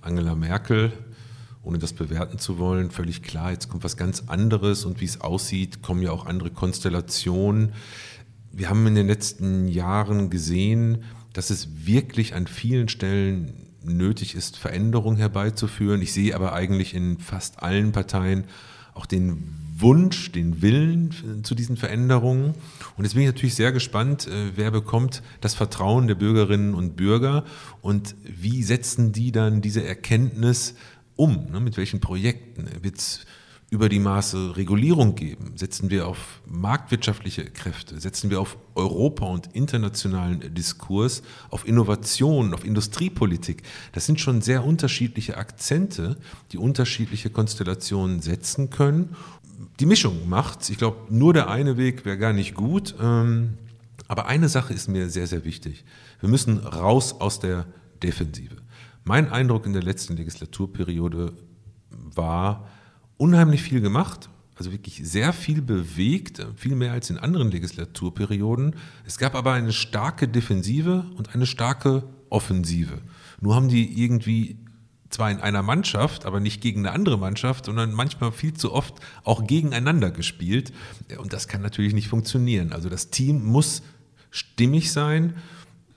Angela 0.00 0.34
Merkel, 0.34 0.92
ohne 1.62 1.78
das 1.78 1.92
bewerten 1.92 2.38
zu 2.38 2.58
wollen, 2.58 2.90
völlig 2.90 3.22
klar, 3.22 3.50
jetzt 3.50 3.68
kommt 3.68 3.84
was 3.84 3.96
ganz 3.96 4.24
anderes 4.28 4.84
und 4.84 5.00
wie 5.00 5.04
es 5.04 5.20
aussieht, 5.20 5.82
kommen 5.82 6.02
ja 6.02 6.12
auch 6.12 6.26
andere 6.26 6.50
Konstellationen. 6.50 7.72
Wir 8.52 8.70
haben 8.70 8.86
in 8.86 8.94
den 8.94 9.06
letzten 9.06 9.68
Jahren 9.68 10.30
gesehen, 10.30 11.04
dass 11.32 11.50
es 11.50 11.86
wirklich 11.86 12.34
an 12.34 12.46
vielen 12.46 12.88
Stellen 12.88 13.66
nötig 13.82 14.34
ist, 14.34 14.56
Veränderungen 14.56 15.18
herbeizuführen. 15.18 16.02
Ich 16.02 16.12
sehe 16.12 16.34
aber 16.34 16.52
eigentlich 16.52 16.94
in 16.94 17.18
fast 17.18 17.62
allen 17.62 17.92
Parteien 17.92 18.44
auch 18.96 19.06
den 19.06 19.54
Wunsch, 19.78 20.32
den 20.32 20.62
Willen 20.62 21.42
zu 21.42 21.54
diesen 21.54 21.76
Veränderungen. 21.76 22.54
Und 22.96 23.04
jetzt 23.04 23.12
bin 23.12 23.22
ich 23.22 23.28
natürlich 23.28 23.54
sehr 23.54 23.72
gespannt, 23.72 24.26
äh, 24.26 24.56
wer 24.56 24.70
bekommt 24.70 25.22
das 25.40 25.54
Vertrauen 25.54 26.06
der 26.06 26.14
Bürgerinnen 26.14 26.74
und 26.74 26.96
Bürger 26.96 27.44
und 27.82 28.14
wie 28.24 28.62
setzen 28.62 29.12
die 29.12 29.32
dann 29.32 29.60
diese 29.60 29.84
Erkenntnis 29.84 30.74
um? 31.14 31.50
Ne? 31.50 31.60
Mit 31.60 31.76
welchen 31.76 32.00
Projekten? 32.00 32.68
Wird 32.82 32.98
es 32.98 33.26
über 33.76 33.90
die 33.90 33.98
Maße 33.98 34.56
Regulierung 34.56 35.14
geben? 35.16 35.52
Setzen 35.54 35.90
wir 35.90 36.08
auf 36.08 36.40
marktwirtschaftliche 36.46 37.44
Kräfte? 37.44 38.00
Setzen 38.00 38.30
wir 38.30 38.40
auf 38.40 38.56
Europa 38.74 39.26
und 39.26 39.54
internationalen 39.54 40.54
Diskurs, 40.54 41.22
auf 41.50 41.68
Innovation, 41.68 42.54
auf 42.54 42.64
Industriepolitik? 42.64 43.62
Das 43.92 44.06
sind 44.06 44.18
schon 44.18 44.40
sehr 44.40 44.64
unterschiedliche 44.64 45.36
Akzente, 45.36 46.16
die 46.52 46.58
unterschiedliche 46.58 47.28
Konstellationen 47.28 48.22
setzen 48.22 48.70
können 48.70 49.14
die 49.80 49.86
Mischung 49.86 50.28
macht. 50.28 50.68
Ich 50.68 50.78
glaube, 50.78 50.98
nur 51.08 51.32
der 51.32 51.48
eine 51.48 51.76
Weg 51.76 52.04
wäre 52.04 52.18
gar 52.18 52.32
nicht 52.32 52.54
gut. 52.54 52.94
Ähm, 53.00 53.54
aber 54.08 54.26
eine 54.26 54.48
Sache 54.48 54.74
ist 54.74 54.88
mir 54.88 55.08
sehr, 55.08 55.26
sehr 55.26 55.44
wichtig. 55.44 55.84
Wir 56.20 56.28
müssen 56.28 56.58
raus 56.58 57.14
aus 57.20 57.40
der 57.40 57.66
Defensive. 58.02 58.56
Mein 59.04 59.30
Eindruck 59.30 59.66
in 59.66 59.72
der 59.72 59.82
letzten 59.82 60.16
Legislaturperiode 60.16 61.32
war 61.90 62.68
unheimlich 63.16 63.62
viel 63.62 63.80
gemacht, 63.80 64.28
also 64.56 64.72
wirklich 64.72 65.00
sehr 65.04 65.32
viel 65.32 65.60
bewegt, 65.60 66.44
viel 66.56 66.74
mehr 66.74 66.92
als 66.92 67.10
in 67.10 67.18
anderen 67.18 67.50
Legislaturperioden. 67.50 68.76
Es 69.04 69.18
gab 69.18 69.34
aber 69.34 69.52
eine 69.52 69.72
starke 69.72 70.28
Defensive 70.28 71.04
und 71.16 71.34
eine 71.34 71.46
starke 71.46 72.04
Offensive. 72.30 73.02
Nur 73.40 73.54
haben 73.54 73.68
die 73.68 74.02
irgendwie 74.02 74.56
zwar 75.10 75.30
in 75.30 75.40
einer 75.40 75.62
Mannschaft, 75.62 76.24
aber 76.26 76.40
nicht 76.40 76.60
gegen 76.60 76.80
eine 76.80 76.92
andere 76.92 77.18
Mannschaft, 77.18 77.66
sondern 77.66 77.92
manchmal 77.92 78.32
viel 78.32 78.54
zu 78.54 78.72
oft 78.72 78.94
auch 79.24 79.46
gegeneinander 79.46 80.10
gespielt. 80.10 80.72
Und 81.18 81.32
das 81.32 81.48
kann 81.48 81.62
natürlich 81.62 81.94
nicht 81.94 82.08
funktionieren. 82.08 82.72
Also 82.72 82.88
das 82.88 83.10
Team 83.10 83.44
muss 83.44 83.82
stimmig 84.30 84.92
sein 84.92 85.34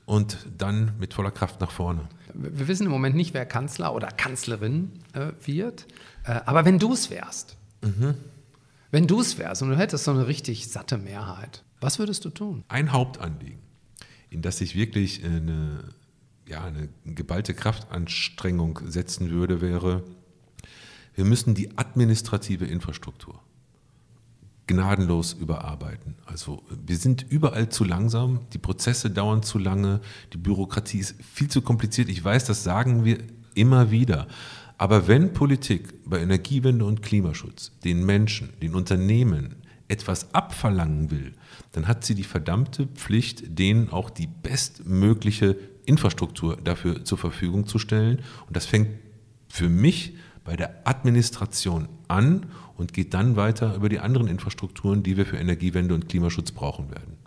und 0.09 0.39
dann 0.57 0.93
mit 0.97 1.13
voller 1.13 1.29
Kraft 1.29 1.61
nach 1.61 1.69
vorne. 1.69 2.09
Wir 2.33 2.67
wissen 2.67 2.87
im 2.87 2.91
Moment 2.91 3.15
nicht, 3.15 3.35
wer 3.35 3.45
Kanzler 3.45 3.93
oder 3.93 4.07
Kanzlerin 4.07 4.91
äh, 5.13 5.33
wird. 5.45 5.85
Äh, 6.23 6.39
aber 6.47 6.65
wenn 6.65 6.79
du 6.79 6.93
es 6.93 7.11
wärst, 7.11 7.57
mhm. 7.83 8.15
wenn 8.89 9.05
du 9.05 9.21
es 9.21 9.37
wärst 9.37 9.61
und 9.61 9.69
du 9.69 9.77
hättest 9.77 10.05
so 10.05 10.11
eine 10.11 10.25
richtig 10.25 10.67
satte 10.67 10.97
Mehrheit, 10.97 11.63
was 11.79 11.99
würdest 11.99 12.25
du 12.25 12.31
tun? 12.31 12.63
Ein 12.69 12.91
Hauptanliegen, 12.91 13.59
in 14.31 14.41
das 14.41 14.59
ich 14.61 14.73
wirklich 14.73 15.23
eine, 15.23 15.83
ja, 16.47 16.63
eine 16.63 16.89
geballte 17.05 17.53
Kraftanstrengung 17.53 18.79
setzen 18.87 19.29
würde, 19.29 19.61
wäre, 19.61 20.03
wir 21.13 21.25
müssen 21.25 21.53
die 21.53 21.77
administrative 21.77 22.65
Infrastruktur 22.65 23.39
gnadenlos 24.69 25.33
überarbeiten. 25.33 26.13
Also 26.27 26.61
wir 26.85 26.95
sind 26.97 27.25
überall 27.27 27.69
zu 27.69 27.83
langsam, 27.83 28.41
die 28.53 28.59
Prozesse 28.59 29.09
dauern 29.09 29.41
zu 29.41 29.57
lange, 29.57 29.99
die 30.31 30.37
Bürokratie 30.37 30.99
ist 30.99 31.15
viel 31.23 31.49
zu 31.49 31.63
kompliziert. 31.63 32.07
Ich 32.07 32.23
weiß, 32.23 32.45
das 32.45 32.63
sagen 32.63 33.03
wir 33.03 33.17
immer 33.55 33.89
wieder. 33.89 34.27
Aber 34.77 35.07
wenn 35.07 35.33
Politik 35.33 35.93
bei 36.05 36.21
Energiewende 36.21 36.85
und 36.85 37.01
Klimaschutz 37.01 37.71
den 37.83 38.05
Menschen, 38.05 38.49
den 38.61 38.75
Unternehmen 38.75 39.55
etwas 39.87 40.35
abverlangen 40.35 41.09
will, 41.09 41.33
dann 41.71 41.87
hat 41.87 42.05
sie 42.05 42.13
die 42.13 42.23
verdammte 42.23 42.85
Pflicht, 42.85 43.57
denen 43.57 43.89
auch 43.89 44.11
die 44.11 44.27
bestmögliche 44.27 45.57
Infrastruktur 45.85 46.57
dafür 46.63 47.03
zur 47.03 47.17
Verfügung 47.17 47.65
zu 47.65 47.79
stellen. 47.79 48.19
Und 48.45 48.55
das 48.55 48.67
fängt 48.67 48.89
für 49.47 49.67
mich 49.67 50.15
bei 50.43 50.55
der 50.55 50.87
Administration 50.87 51.89
an 52.07 52.45
und 52.79 52.93
geht 52.93 53.13
dann 53.13 53.35
weiter 53.35 53.75
über 53.75 53.89
die 53.89 53.99
anderen 53.99 54.27
Infrastrukturen, 54.27 55.03
die 55.03 55.17
wir 55.17 55.25
für 55.25 55.37
Energiewende 55.37 55.93
und 55.93 56.09
Klimaschutz 56.09 56.51
brauchen 56.51 56.89
werden. 56.89 57.17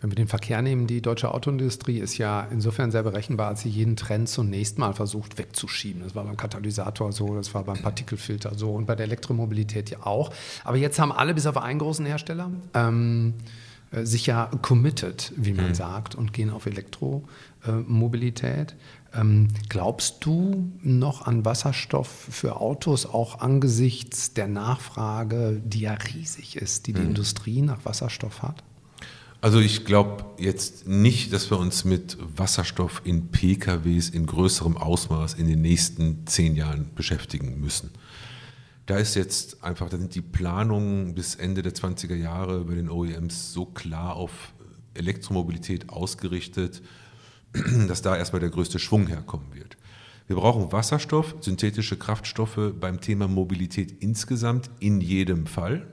Wenn 0.00 0.10
wir 0.10 0.16
den 0.16 0.28
Verkehr 0.28 0.62
nehmen, 0.62 0.88
die 0.88 1.00
deutsche 1.00 1.32
Autoindustrie 1.32 1.98
ist 1.98 2.18
ja 2.18 2.48
insofern 2.50 2.90
sehr 2.90 3.04
berechenbar, 3.04 3.48
als 3.48 3.60
sie 3.60 3.68
jeden 3.68 3.94
Trend 3.94 4.28
zunächst 4.28 4.76
mal 4.76 4.94
versucht 4.94 5.38
wegzuschieben. 5.38 6.02
Das 6.02 6.16
war 6.16 6.24
beim 6.24 6.36
Katalysator 6.36 7.12
so, 7.12 7.36
das 7.36 7.54
war 7.54 7.62
beim 7.62 7.80
Partikelfilter 7.80 8.56
so 8.56 8.72
und 8.72 8.86
bei 8.86 8.96
der 8.96 9.06
Elektromobilität 9.06 9.90
ja 9.90 10.04
auch. 10.04 10.32
Aber 10.64 10.76
jetzt 10.76 10.98
haben 10.98 11.12
alle, 11.12 11.34
bis 11.34 11.46
auf 11.46 11.56
einen 11.56 11.78
großen 11.78 12.04
Hersteller, 12.04 12.50
ähm, 12.74 13.34
äh, 13.92 14.04
sich 14.04 14.26
ja 14.26 14.50
committed, 14.60 15.32
wie 15.36 15.52
man 15.52 15.68
mhm. 15.68 15.74
sagt, 15.74 16.16
und 16.16 16.32
gehen 16.32 16.50
auf 16.50 16.66
Elektromobilität. 16.66 18.74
Ähm, 19.14 19.48
glaubst 19.68 20.24
du 20.24 20.72
noch 20.82 21.26
an 21.26 21.44
Wasserstoff 21.44 22.08
für 22.08 22.56
Autos, 22.56 23.04
auch 23.04 23.40
angesichts 23.40 24.32
der 24.32 24.48
Nachfrage, 24.48 25.60
die 25.64 25.80
ja 25.80 25.94
riesig 25.94 26.56
ist, 26.56 26.86
die 26.86 26.92
die 26.92 27.00
mhm. 27.00 27.08
Industrie 27.08 27.62
nach 27.62 27.84
Wasserstoff 27.84 28.42
hat? 28.42 28.62
Also 29.42 29.58
ich 29.58 29.84
glaube 29.84 30.24
jetzt 30.38 30.86
nicht, 30.86 31.32
dass 31.32 31.50
wir 31.50 31.58
uns 31.58 31.84
mit 31.84 32.16
Wasserstoff 32.36 33.02
in 33.04 33.28
PKWs 33.32 34.08
in 34.08 34.24
größerem 34.24 34.76
Ausmaß 34.76 35.34
in 35.34 35.48
den 35.48 35.60
nächsten 35.60 36.26
zehn 36.26 36.54
Jahren 36.54 36.90
beschäftigen 36.94 37.60
müssen. 37.60 37.90
Da 38.86 38.98
ist 38.98 39.16
jetzt 39.16 39.62
einfach, 39.64 39.88
da 39.88 39.98
sind 39.98 40.14
die 40.14 40.20
Planungen 40.20 41.14
bis 41.14 41.34
Ende 41.34 41.62
der 41.62 41.74
20er 41.74 42.14
Jahre 42.14 42.64
bei 42.64 42.76
den 42.76 42.88
OEMs 42.88 43.52
so 43.52 43.64
klar 43.64 44.14
auf 44.14 44.52
Elektromobilität 44.94 45.88
ausgerichtet, 45.88 46.80
dass 47.88 48.02
da 48.02 48.16
erstmal 48.16 48.40
der 48.40 48.50
größte 48.50 48.78
Schwung 48.78 49.06
herkommen 49.06 49.54
wird. 49.54 49.76
Wir 50.26 50.36
brauchen 50.36 50.72
Wasserstoff, 50.72 51.34
synthetische 51.40 51.98
Kraftstoffe 51.98 52.72
beim 52.78 53.00
Thema 53.00 53.28
Mobilität 53.28 54.02
insgesamt 54.02 54.70
in 54.78 55.00
jedem 55.00 55.46
Fall. 55.46 55.86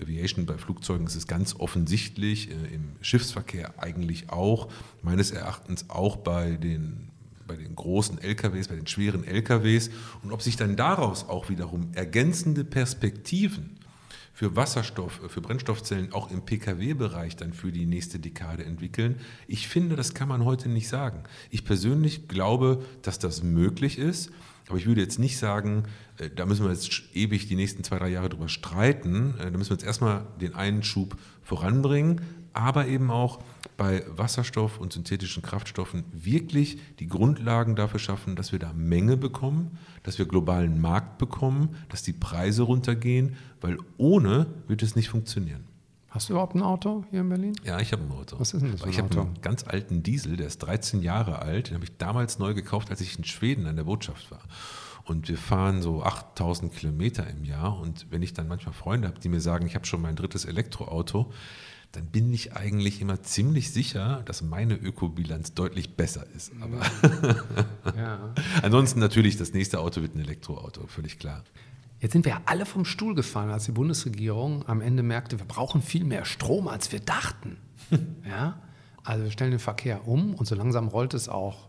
Aviation 0.00 0.46
bei 0.46 0.58
Flugzeugen 0.58 1.06
ist 1.06 1.16
es 1.16 1.26
ganz 1.26 1.56
offensichtlich, 1.56 2.50
äh, 2.50 2.74
im 2.74 2.92
Schiffsverkehr 3.00 3.74
eigentlich 3.78 4.30
auch, 4.30 4.68
meines 5.02 5.30
Erachtens 5.30 5.90
auch 5.90 6.16
bei 6.16 6.52
den, 6.52 7.10
bei 7.46 7.56
den 7.56 7.74
großen 7.74 8.18
LKWs, 8.18 8.68
bei 8.68 8.76
den 8.76 8.86
schweren 8.86 9.24
LKWs. 9.24 9.90
Und 10.22 10.32
ob 10.32 10.42
sich 10.42 10.56
dann 10.56 10.76
daraus 10.76 11.28
auch 11.28 11.48
wiederum 11.48 11.90
ergänzende 11.94 12.64
Perspektiven 12.64 13.77
für 14.38 14.54
Wasserstoff, 14.54 15.20
für 15.26 15.40
Brennstoffzellen 15.40 16.12
auch 16.12 16.30
im 16.30 16.42
Pkw-Bereich 16.42 17.34
dann 17.34 17.52
für 17.52 17.72
die 17.72 17.86
nächste 17.86 18.20
Dekade 18.20 18.64
entwickeln. 18.64 19.16
Ich 19.48 19.66
finde, 19.66 19.96
das 19.96 20.14
kann 20.14 20.28
man 20.28 20.44
heute 20.44 20.68
nicht 20.68 20.86
sagen. 20.86 21.24
Ich 21.50 21.64
persönlich 21.64 22.28
glaube, 22.28 22.84
dass 23.02 23.18
das 23.18 23.42
möglich 23.42 23.98
ist. 23.98 24.30
Aber 24.68 24.78
ich 24.78 24.86
würde 24.86 25.00
jetzt 25.00 25.18
nicht 25.18 25.38
sagen, 25.38 25.86
äh, 26.18 26.30
da 26.30 26.46
müssen 26.46 26.64
wir 26.64 26.70
jetzt 26.70 26.88
ewig 27.14 27.48
die 27.48 27.56
nächsten 27.56 27.82
zwei, 27.82 27.98
drei 27.98 28.10
Jahre 28.10 28.28
drüber 28.28 28.48
streiten. 28.48 29.34
Äh, 29.40 29.50
da 29.50 29.58
müssen 29.58 29.70
wir 29.70 29.76
jetzt 29.76 29.84
erstmal 29.84 30.24
den 30.40 30.54
einen 30.54 30.84
Schub 30.84 31.16
voranbringen, 31.42 32.20
aber 32.58 32.88
eben 32.88 33.12
auch 33.12 33.38
bei 33.76 34.04
Wasserstoff 34.08 34.80
und 34.80 34.92
synthetischen 34.92 35.44
Kraftstoffen 35.44 36.04
wirklich 36.12 36.78
die 36.98 37.06
Grundlagen 37.06 37.76
dafür 37.76 38.00
schaffen, 38.00 38.34
dass 38.34 38.50
wir 38.50 38.58
da 38.58 38.72
Menge 38.72 39.16
bekommen, 39.16 39.78
dass 40.02 40.18
wir 40.18 40.26
globalen 40.26 40.80
Markt 40.80 41.18
bekommen, 41.18 41.76
dass 41.88 42.02
die 42.02 42.12
Preise 42.12 42.64
runtergehen, 42.64 43.36
weil 43.60 43.78
ohne 43.96 44.46
wird 44.66 44.82
es 44.82 44.96
nicht 44.96 45.08
funktionieren. 45.08 45.64
Hast 46.10 46.28
du 46.28 46.32
überhaupt 46.32 46.56
ein 46.56 46.62
Auto 46.62 47.04
hier 47.10 47.20
in 47.20 47.28
Berlin? 47.28 47.52
Ja, 47.62 47.78
ich 47.78 47.92
habe 47.92 48.02
ein 48.02 48.10
Auto. 48.10 48.40
Was 48.40 48.54
ist 48.54 48.62
denn 48.62 48.72
das 48.72 48.80
für 48.80 48.86
ein 48.86 48.90
Ich 48.90 48.98
habe 48.98 49.20
einen 49.20 49.40
ganz 49.40 49.62
alten 49.62 50.02
Diesel, 50.02 50.36
der 50.36 50.48
ist 50.48 50.58
13 50.58 51.00
Jahre 51.00 51.40
alt. 51.40 51.68
Den 51.68 51.74
habe 51.74 51.84
ich 51.84 51.96
damals 51.96 52.40
neu 52.40 52.54
gekauft, 52.54 52.90
als 52.90 53.00
ich 53.00 53.16
in 53.16 53.24
Schweden 53.24 53.66
an 53.66 53.76
der 53.76 53.84
Botschaft 53.84 54.32
war. 54.32 54.40
Und 55.04 55.28
wir 55.28 55.38
fahren 55.38 55.80
so 55.80 56.02
8000 56.02 56.74
Kilometer 56.74 57.28
im 57.28 57.44
Jahr. 57.44 57.78
Und 57.78 58.06
wenn 58.10 58.22
ich 58.22 58.32
dann 58.32 58.48
manchmal 58.48 58.74
Freunde 58.74 59.06
habe, 59.06 59.20
die 59.20 59.28
mir 59.28 59.40
sagen, 59.40 59.66
ich 59.66 59.76
habe 59.76 59.86
schon 59.86 60.02
mein 60.02 60.16
drittes 60.16 60.44
Elektroauto, 60.44 61.30
dann 61.92 62.06
bin 62.06 62.32
ich 62.32 62.54
eigentlich 62.54 63.00
immer 63.00 63.22
ziemlich 63.22 63.72
sicher, 63.72 64.22
dass 64.26 64.42
meine 64.42 64.74
Ökobilanz 64.74 65.54
deutlich 65.54 65.96
besser 65.96 66.26
ist. 66.36 66.52
Aber 66.60 66.80
ja. 67.96 68.34
ansonsten 68.62 69.00
natürlich, 69.00 69.36
das 69.36 69.52
nächste 69.54 69.80
Auto 69.80 70.02
wird 70.02 70.14
ein 70.14 70.20
Elektroauto, 70.20 70.86
völlig 70.86 71.18
klar. 71.18 71.44
Jetzt 72.00 72.12
sind 72.12 72.24
wir 72.24 72.32
ja 72.32 72.42
alle 72.44 72.66
vom 72.66 72.84
Stuhl 72.84 73.14
gefallen, 73.14 73.50
als 73.50 73.64
die 73.64 73.72
Bundesregierung 73.72 74.68
am 74.68 74.80
Ende 74.80 75.02
merkte, 75.02 75.38
wir 75.38 75.46
brauchen 75.46 75.82
viel 75.82 76.04
mehr 76.04 76.24
Strom, 76.24 76.68
als 76.68 76.92
wir 76.92 77.00
dachten. 77.00 77.56
ja? 78.28 78.60
Also 79.02 79.24
wir 79.24 79.30
stellen 79.30 79.52
den 79.52 79.60
Verkehr 79.60 80.06
um 80.06 80.34
und 80.34 80.46
so 80.46 80.54
langsam 80.54 80.88
rollt 80.88 81.14
es 81.14 81.28
auch 81.28 81.68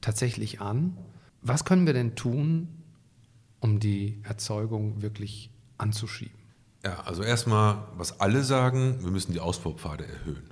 tatsächlich 0.00 0.60
an. 0.60 0.96
Was 1.42 1.64
können 1.64 1.86
wir 1.86 1.92
denn 1.92 2.16
tun, 2.16 2.68
um 3.60 3.78
die 3.78 4.20
Erzeugung 4.24 5.02
wirklich 5.02 5.50
anzuschieben? 5.76 6.38
Ja, 6.84 7.00
also 7.00 7.22
erstmal, 7.22 7.78
was 7.96 8.20
alle 8.20 8.44
sagen, 8.44 9.02
wir 9.02 9.10
müssen 9.10 9.32
die 9.32 9.40
Ausbaupfade 9.40 10.06
erhöhen. 10.06 10.50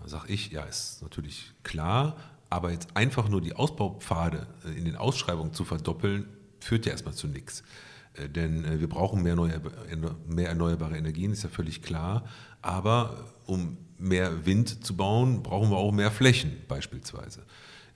Da 0.00 0.08
sage 0.08 0.32
ich, 0.32 0.50
ja, 0.50 0.62
ist 0.64 1.02
natürlich 1.02 1.52
klar, 1.62 2.16
aber 2.48 2.72
jetzt 2.72 2.96
einfach 2.96 3.28
nur 3.28 3.40
die 3.40 3.54
Ausbaupfade 3.54 4.46
äh, 4.64 4.76
in 4.76 4.84
den 4.84 4.96
Ausschreibungen 4.96 5.54
zu 5.54 5.64
verdoppeln, 5.64 6.26
führt 6.58 6.84
ja 6.86 6.92
erstmal 6.92 7.14
zu 7.14 7.28
nichts. 7.28 7.62
Äh, 8.14 8.28
denn 8.28 8.64
äh, 8.64 8.80
wir 8.80 8.88
brauchen 8.88 9.22
mehr, 9.22 9.36
mehr 10.26 10.48
erneuerbare 10.48 10.96
Energien, 10.96 11.32
ist 11.32 11.44
ja 11.44 11.48
völlig 11.48 11.82
klar. 11.82 12.24
Aber 12.60 13.24
um 13.46 13.78
mehr 13.98 14.46
Wind 14.46 14.84
zu 14.84 14.96
bauen, 14.96 15.42
brauchen 15.42 15.70
wir 15.70 15.76
auch 15.76 15.92
mehr 15.92 16.10
Flächen 16.10 16.52
beispielsweise. 16.66 17.44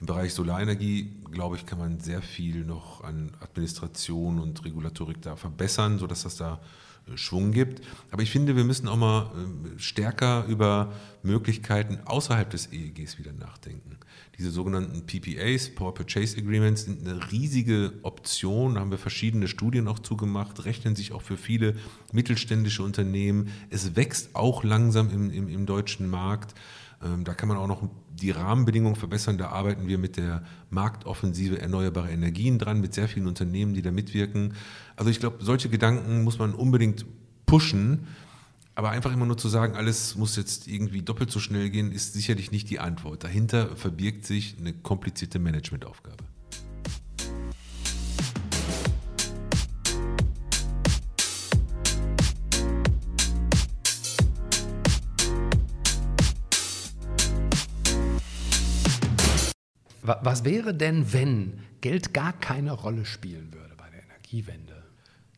Im 0.00 0.07
Bereich 0.07 0.35
Solarenergie, 0.35 1.17
glaube 1.31 1.57
ich, 1.57 1.67
kann 1.67 1.79
man 1.79 1.99
sehr 2.00 2.23
viel 2.23 2.64
noch 2.64 3.03
an 3.03 3.33
Administration 3.41 4.38
und 4.38 4.64
Regulatorik 4.64 5.23
da 5.23 5.37
verbessern, 5.37 5.99
sodass 5.99 6.23
das 6.23 6.37
da 6.37 6.61
Schwung 7.16 7.52
gibt. 7.52 7.82
Aber 8.11 8.23
ich 8.23 8.30
finde, 8.30 8.56
wir 8.56 8.64
müssen 8.64 8.88
auch 8.88 8.96
mal 8.96 9.26
äh, 9.26 9.78
stärker 9.78 10.44
über 10.46 10.92
Möglichkeiten 11.25 11.99
außerhalb 12.04 12.49
des 12.50 12.73
EEGs 12.73 13.19
wieder 13.19 13.33
nachdenken. 13.33 13.97
Diese 14.38 14.50
sogenannten 14.50 15.07
PPAs, 15.07 15.71
Power 15.71 15.95
Purchase 15.95 16.38
Agreements, 16.38 16.85
sind 16.85 17.07
eine 17.07 17.33
riesige 17.33 17.93
Option. 18.02 18.75
Da 18.75 18.81
haben 18.81 18.90
wir 18.90 18.99
verschiedene 18.99 19.49
Studien 19.49 19.88
auch 19.88 19.99
zugemacht, 19.99 20.64
rechnen 20.64 20.95
sich 20.97 21.12
auch 21.12 21.23
für 21.23 21.37
viele 21.37 21.76
mittelständische 22.12 22.83
Unternehmen. 22.83 23.49
Es 23.71 23.97
wächst 23.97 24.35
auch 24.35 24.64
langsam 24.64 25.11
im, 25.11 25.31
im, 25.31 25.49
im 25.49 25.66
deutschen 25.66 26.09
Markt. 26.09 26.54
Ähm, 27.02 27.25
da 27.25 27.35
kann 27.35 27.49
man 27.49 27.59
auch 27.59 27.69
noch 27.69 27.88
die 28.11 28.31
Rahmenbedingungen 28.31 28.97
verbessern. 28.97 29.38
Da 29.38 29.49
arbeiten 29.49 29.88
wir 29.88 29.99
mit 29.99 30.16
der 30.16 30.45
Marktoffensive 30.71 31.61
erneuerbare 31.61 32.11
Energien 32.11 32.59
dran, 32.59 32.81
mit 32.81 32.95
sehr 32.95 33.09
vielen 33.09 33.26
Unternehmen, 33.26 33.75
die 33.75 33.83
da 33.83 33.90
mitwirken. 33.90 34.54
Also 34.97 35.11
ich 35.11 35.21
glaube, 35.21 35.38
solche 35.40 35.69
Gedanken 35.69 36.23
muss 36.23 36.38
man 36.38 36.54
unbedingt 36.54 37.07
pushen. 37.47 38.07
Aber 38.76 38.90
einfach 38.90 39.12
immer 39.12 39.26
nur 39.26 39.38
zu 39.38 39.49
sagen, 39.49 39.76
alles 39.76 40.16
muss 40.16 40.35
jetzt 40.37 40.66
irgendwie 40.66 41.02
doppelt 41.02 41.31
so 41.31 41.38
schnell 41.38 41.71
gehen, 41.71 41.93
ist 41.93 42.14
sicherlich 42.14 42.50
nicht 42.50 42.71
die 42.71 42.81
Antwort. 42.81 43.23
Dahinter 43.23 43.76
verbirgt 43.76 44.25
sich 44.25 44.57
eine 44.59 44.73
komplizierte 44.73 45.38
Managementaufgabe. 45.38 46.25
Was 60.02 60.45
wäre 60.45 60.75
denn, 60.75 61.12
wenn 61.14 61.61
Geld 61.81 62.12
gar 62.12 62.35
keine 62.35 62.73
Rolle 62.73 63.07
spielen 63.07 63.52
würde 63.54 63.75
bei 63.76 63.88
der 63.88 64.02
Energiewende? 64.02 64.84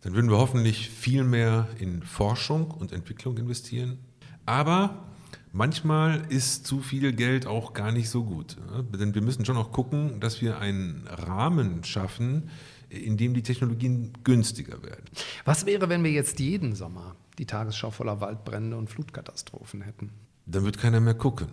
Dann 0.07 0.15
würden 0.15 0.31
wir 0.31 0.39
hoffentlich 0.39 0.89
viel 0.89 1.25
mehr 1.25 1.67
in 1.81 2.01
Forschung 2.01 2.71
und 2.71 2.93
Entwicklung 2.93 3.37
investieren. 3.39 3.99
Aber 4.45 5.09
manchmal 5.51 6.25
ist 6.29 6.65
zu 6.65 6.79
viel 6.79 7.13
Geld 7.13 7.49
auch 7.49 7.73
gar 7.73 7.91
nicht 7.91 8.09
so 8.09 8.23
gut. 8.23 8.57
Denn 8.97 9.17
wir 9.17 9.23
müssen 9.23 9.45
schon 9.45 9.57
auch 9.57 9.73
gucken, 9.73 10.21
dass 10.21 10.41
wir 10.41 10.61
einen 10.61 11.09
Rahmen 11.09 11.83
schaffen, 11.83 12.51
in 12.89 13.17
dem 13.17 13.35
die 13.35 13.43
Technologien 13.43 14.13
günstiger 14.23 14.81
werden. 14.85 15.07
Was 15.45 15.67
wäre, 15.67 15.89
wenn 15.89 16.05
wir 16.05 16.13
jetzt 16.13 16.39
jeden 16.39 16.77
Sommer 16.77 17.17
die 17.39 17.47
Tagesschau 17.47 17.91
voller 17.91 18.21
Waldbrände 18.21 18.77
und 18.77 18.89
Flutkatastrophen 18.89 19.83
hätten? 19.83 20.13
Dann 20.47 20.65
wird 20.65 20.79
keiner 20.79 21.01
mehr 21.01 21.15
gucken. 21.15 21.49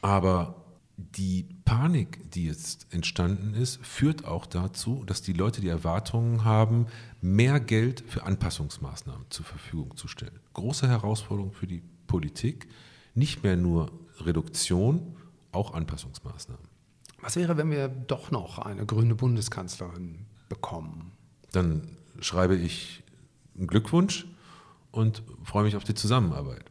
Aber 0.00 0.54
die 1.16 1.46
Panik, 1.64 2.30
die 2.32 2.46
jetzt 2.46 2.86
entstanden 2.90 3.54
ist, 3.54 3.84
führt 3.84 4.24
auch 4.24 4.46
dazu, 4.46 5.04
dass 5.06 5.22
die 5.22 5.32
Leute 5.32 5.60
die 5.60 5.68
Erwartungen 5.68 6.44
haben, 6.44 6.86
mehr 7.20 7.60
Geld 7.60 8.02
für 8.06 8.24
Anpassungsmaßnahmen 8.24 9.26
zur 9.30 9.44
Verfügung 9.44 9.96
zu 9.96 10.08
stellen. 10.08 10.38
Große 10.54 10.88
Herausforderung 10.88 11.52
für 11.52 11.66
die 11.66 11.82
Politik, 12.06 12.68
nicht 13.14 13.42
mehr 13.42 13.56
nur 13.56 13.90
Reduktion, 14.18 15.16
auch 15.52 15.74
Anpassungsmaßnahmen. 15.74 16.64
Was 17.20 17.36
wäre, 17.36 17.56
wenn 17.56 17.70
wir 17.70 17.88
doch 17.88 18.30
noch 18.30 18.58
eine 18.58 18.86
grüne 18.86 19.14
Bundeskanzlerin 19.14 20.26
bekommen? 20.48 21.12
Dann 21.52 21.96
schreibe 22.20 22.56
ich 22.56 23.02
einen 23.56 23.66
Glückwunsch 23.66 24.26
und 24.90 25.22
freue 25.44 25.64
mich 25.64 25.76
auf 25.76 25.84
die 25.84 25.94
Zusammenarbeit. 25.94 26.70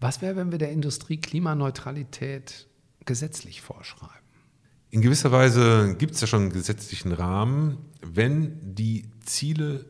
Was 0.00 0.20
wäre, 0.22 0.36
wenn 0.36 0.50
wir 0.50 0.58
der 0.58 0.72
Industrie 0.72 1.18
Klimaneutralität 1.18 2.66
gesetzlich 3.06 3.60
vorschreiben? 3.60 4.22
In 4.90 5.00
gewisser 5.00 5.32
Weise 5.32 5.96
gibt 5.98 6.14
es 6.14 6.20
ja 6.20 6.26
schon 6.26 6.42
einen 6.42 6.52
gesetzlichen 6.52 7.12
Rahmen. 7.12 7.78
Wenn 8.02 8.74
die 8.74 9.06
Ziele 9.24 9.86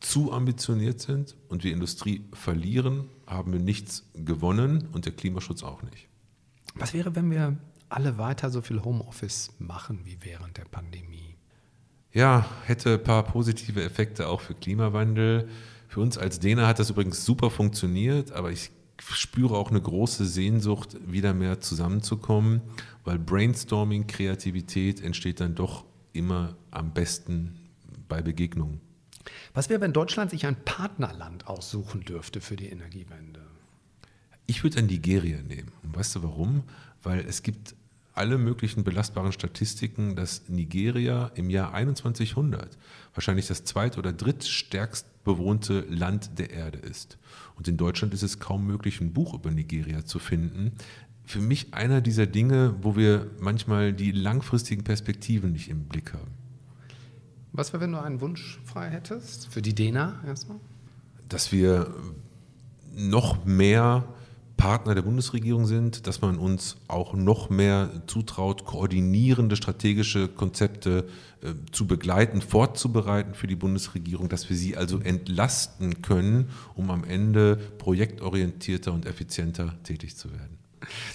zu 0.00 0.32
ambitioniert 0.32 1.00
sind 1.00 1.36
und 1.48 1.64
wir 1.64 1.72
Industrie 1.72 2.24
verlieren, 2.32 3.08
haben 3.26 3.52
wir 3.52 3.60
nichts 3.60 4.04
gewonnen 4.14 4.88
und 4.92 5.06
der 5.06 5.12
Klimaschutz 5.12 5.64
auch 5.64 5.82
nicht. 5.82 6.08
Was 6.76 6.94
wäre, 6.94 7.16
wenn 7.16 7.30
wir 7.30 7.56
alle 7.88 8.18
weiter 8.18 8.50
so 8.50 8.62
viel 8.62 8.82
Homeoffice 8.82 9.50
machen 9.58 10.00
wie 10.04 10.18
während 10.20 10.56
der 10.56 10.66
Pandemie? 10.66 11.34
Ja, 12.12 12.46
hätte 12.64 12.94
ein 12.94 13.02
paar 13.02 13.24
positive 13.24 13.82
Effekte 13.82 14.28
auch 14.28 14.40
für 14.40 14.54
Klimawandel. 14.54 15.48
Für 15.88 16.00
uns 16.00 16.16
als 16.16 16.38
Däner 16.38 16.66
hat 16.66 16.78
das 16.78 16.90
übrigens 16.90 17.24
super 17.24 17.50
funktioniert, 17.50 18.32
aber 18.32 18.50
ich 18.52 18.70
spüre 19.00 19.56
auch 19.56 19.70
eine 19.70 19.80
große 19.80 20.26
Sehnsucht, 20.26 20.96
wieder 21.06 21.34
mehr 21.34 21.60
zusammenzukommen, 21.60 22.60
weil 23.04 23.18
Brainstorming, 23.18 24.06
Kreativität 24.06 25.00
entsteht 25.00 25.40
dann 25.40 25.54
doch 25.54 25.84
immer 26.12 26.56
am 26.70 26.92
besten 26.92 27.56
bei 28.08 28.22
Begegnungen. 28.22 28.80
Was 29.54 29.68
wäre, 29.68 29.80
wenn 29.80 29.92
Deutschland 29.92 30.30
sich 30.30 30.46
ein 30.46 30.56
Partnerland 30.64 31.46
aussuchen 31.46 32.02
dürfte 32.02 32.40
für 32.40 32.56
die 32.56 32.68
Energiewende? 32.68 33.40
Ich 34.46 34.62
würde 34.62 34.78
ein 34.78 34.86
Nigeria 34.86 35.42
nehmen. 35.42 35.70
Und 35.82 35.96
weißt 35.96 36.16
du 36.16 36.22
warum? 36.22 36.62
Weil 37.02 37.20
es 37.20 37.42
gibt 37.42 37.74
alle 38.18 38.36
möglichen 38.36 38.82
belastbaren 38.82 39.30
Statistiken, 39.32 40.16
dass 40.16 40.48
Nigeria 40.48 41.30
im 41.36 41.50
Jahr 41.50 41.72
2100 41.72 42.76
wahrscheinlich 43.14 43.46
das 43.46 43.64
zweit- 43.64 43.96
oder 43.96 44.12
drittstärkst 44.12 45.24
bewohnte 45.24 45.80
Land 45.88 46.38
der 46.38 46.50
Erde 46.50 46.78
ist. 46.78 47.16
Und 47.54 47.68
in 47.68 47.76
Deutschland 47.76 48.12
ist 48.14 48.22
es 48.22 48.40
kaum 48.40 48.66
möglich, 48.66 49.00
ein 49.00 49.12
Buch 49.12 49.34
über 49.34 49.50
Nigeria 49.50 50.04
zu 50.04 50.18
finden. 50.18 50.72
Für 51.24 51.40
mich 51.40 51.74
einer 51.74 52.00
dieser 52.00 52.26
Dinge, 52.26 52.74
wo 52.82 52.96
wir 52.96 53.30
manchmal 53.38 53.92
die 53.92 54.10
langfristigen 54.10 54.82
Perspektiven 54.82 55.52
nicht 55.52 55.68
im 55.68 55.84
Blick 55.84 56.12
haben. 56.12 56.32
Was 57.52 57.72
wäre, 57.72 57.82
wenn 57.82 57.92
du 57.92 58.02
einen 58.02 58.20
Wunsch 58.20 58.60
frei 58.64 58.90
hättest? 58.90 59.46
Für 59.48 59.62
die 59.62 59.74
DENA 59.74 60.22
erstmal? 60.26 60.58
Dass 61.28 61.52
wir 61.52 61.94
noch 62.96 63.44
mehr 63.44 64.08
Partner 64.58 64.94
der 64.96 65.02
Bundesregierung 65.02 65.64
sind, 65.66 66.06
dass 66.06 66.20
man 66.20 66.36
uns 66.36 66.76
auch 66.88 67.14
noch 67.14 67.48
mehr 67.48 67.90
zutraut, 68.06 68.66
koordinierende 68.66 69.56
strategische 69.56 70.28
Konzepte 70.28 71.06
äh, 71.40 71.54
zu 71.70 71.86
begleiten, 71.86 72.42
fortzubereiten 72.42 73.34
für 73.34 73.46
die 73.46 73.54
Bundesregierung, 73.54 74.28
dass 74.28 74.50
wir 74.50 74.56
sie 74.56 74.76
also 74.76 74.98
entlasten 74.98 76.02
können, 76.02 76.50
um 76.74 76.90
am 76.90 77.04
Ende 77.04 77.56
projektorientierter 77.78 78.92
und 78.92 79.06
effizienter 79.06 79.78
tätig 79.84 80.16
zu 80.16 80.32
werden. 80.32 80.58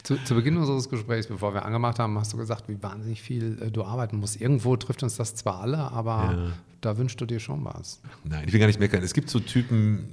Zu, 0.04 0.16
zu, 0.24 0.36
Beginn 0.36 0.58
unseres 0.58 0.90
Gesprächs, 0.90 1.28
bevor 1.28 1.54
wir 1.54 1.66
angemacht 1.66 2.00
haben, 2.00 2.18
hast 2.18 2.32
du 2.34 2.38
gesagt, 2.38 2.70
wie 2.70 2.82
wahnsinnig 2.82 3.22
viel 3.22 3.62
äh, 3.62 3.72
du 3.72 3.84
arbeiten 3.84 4.18
musst. 4.18 4.40
Irgendwo 4.40 4.78
trifft 4.78 5.04
uns 5.04 5.18
das 5.18 5.36
zwar 5.36 5.60
alle, 5.60 5.92
aber 5.92 6.34
ja. 6.34 6.52
da 6.80 6.98
wünschst 6.98 7.20
du 7.20 7.26
dir 7.26 7.42
schon 7.42 7.64
was. 7.66 8.02
Nein, 8.24 8.46
ich 8.48 8.54
will 8.54 8.60
gar 8.62 8.68
nicht 8.68 8.80
meckern. 8.80 9.04
Es 9.04 9.14
gibt 9.14 9.30
so 9.30 9.42
Typen 9.42 10.08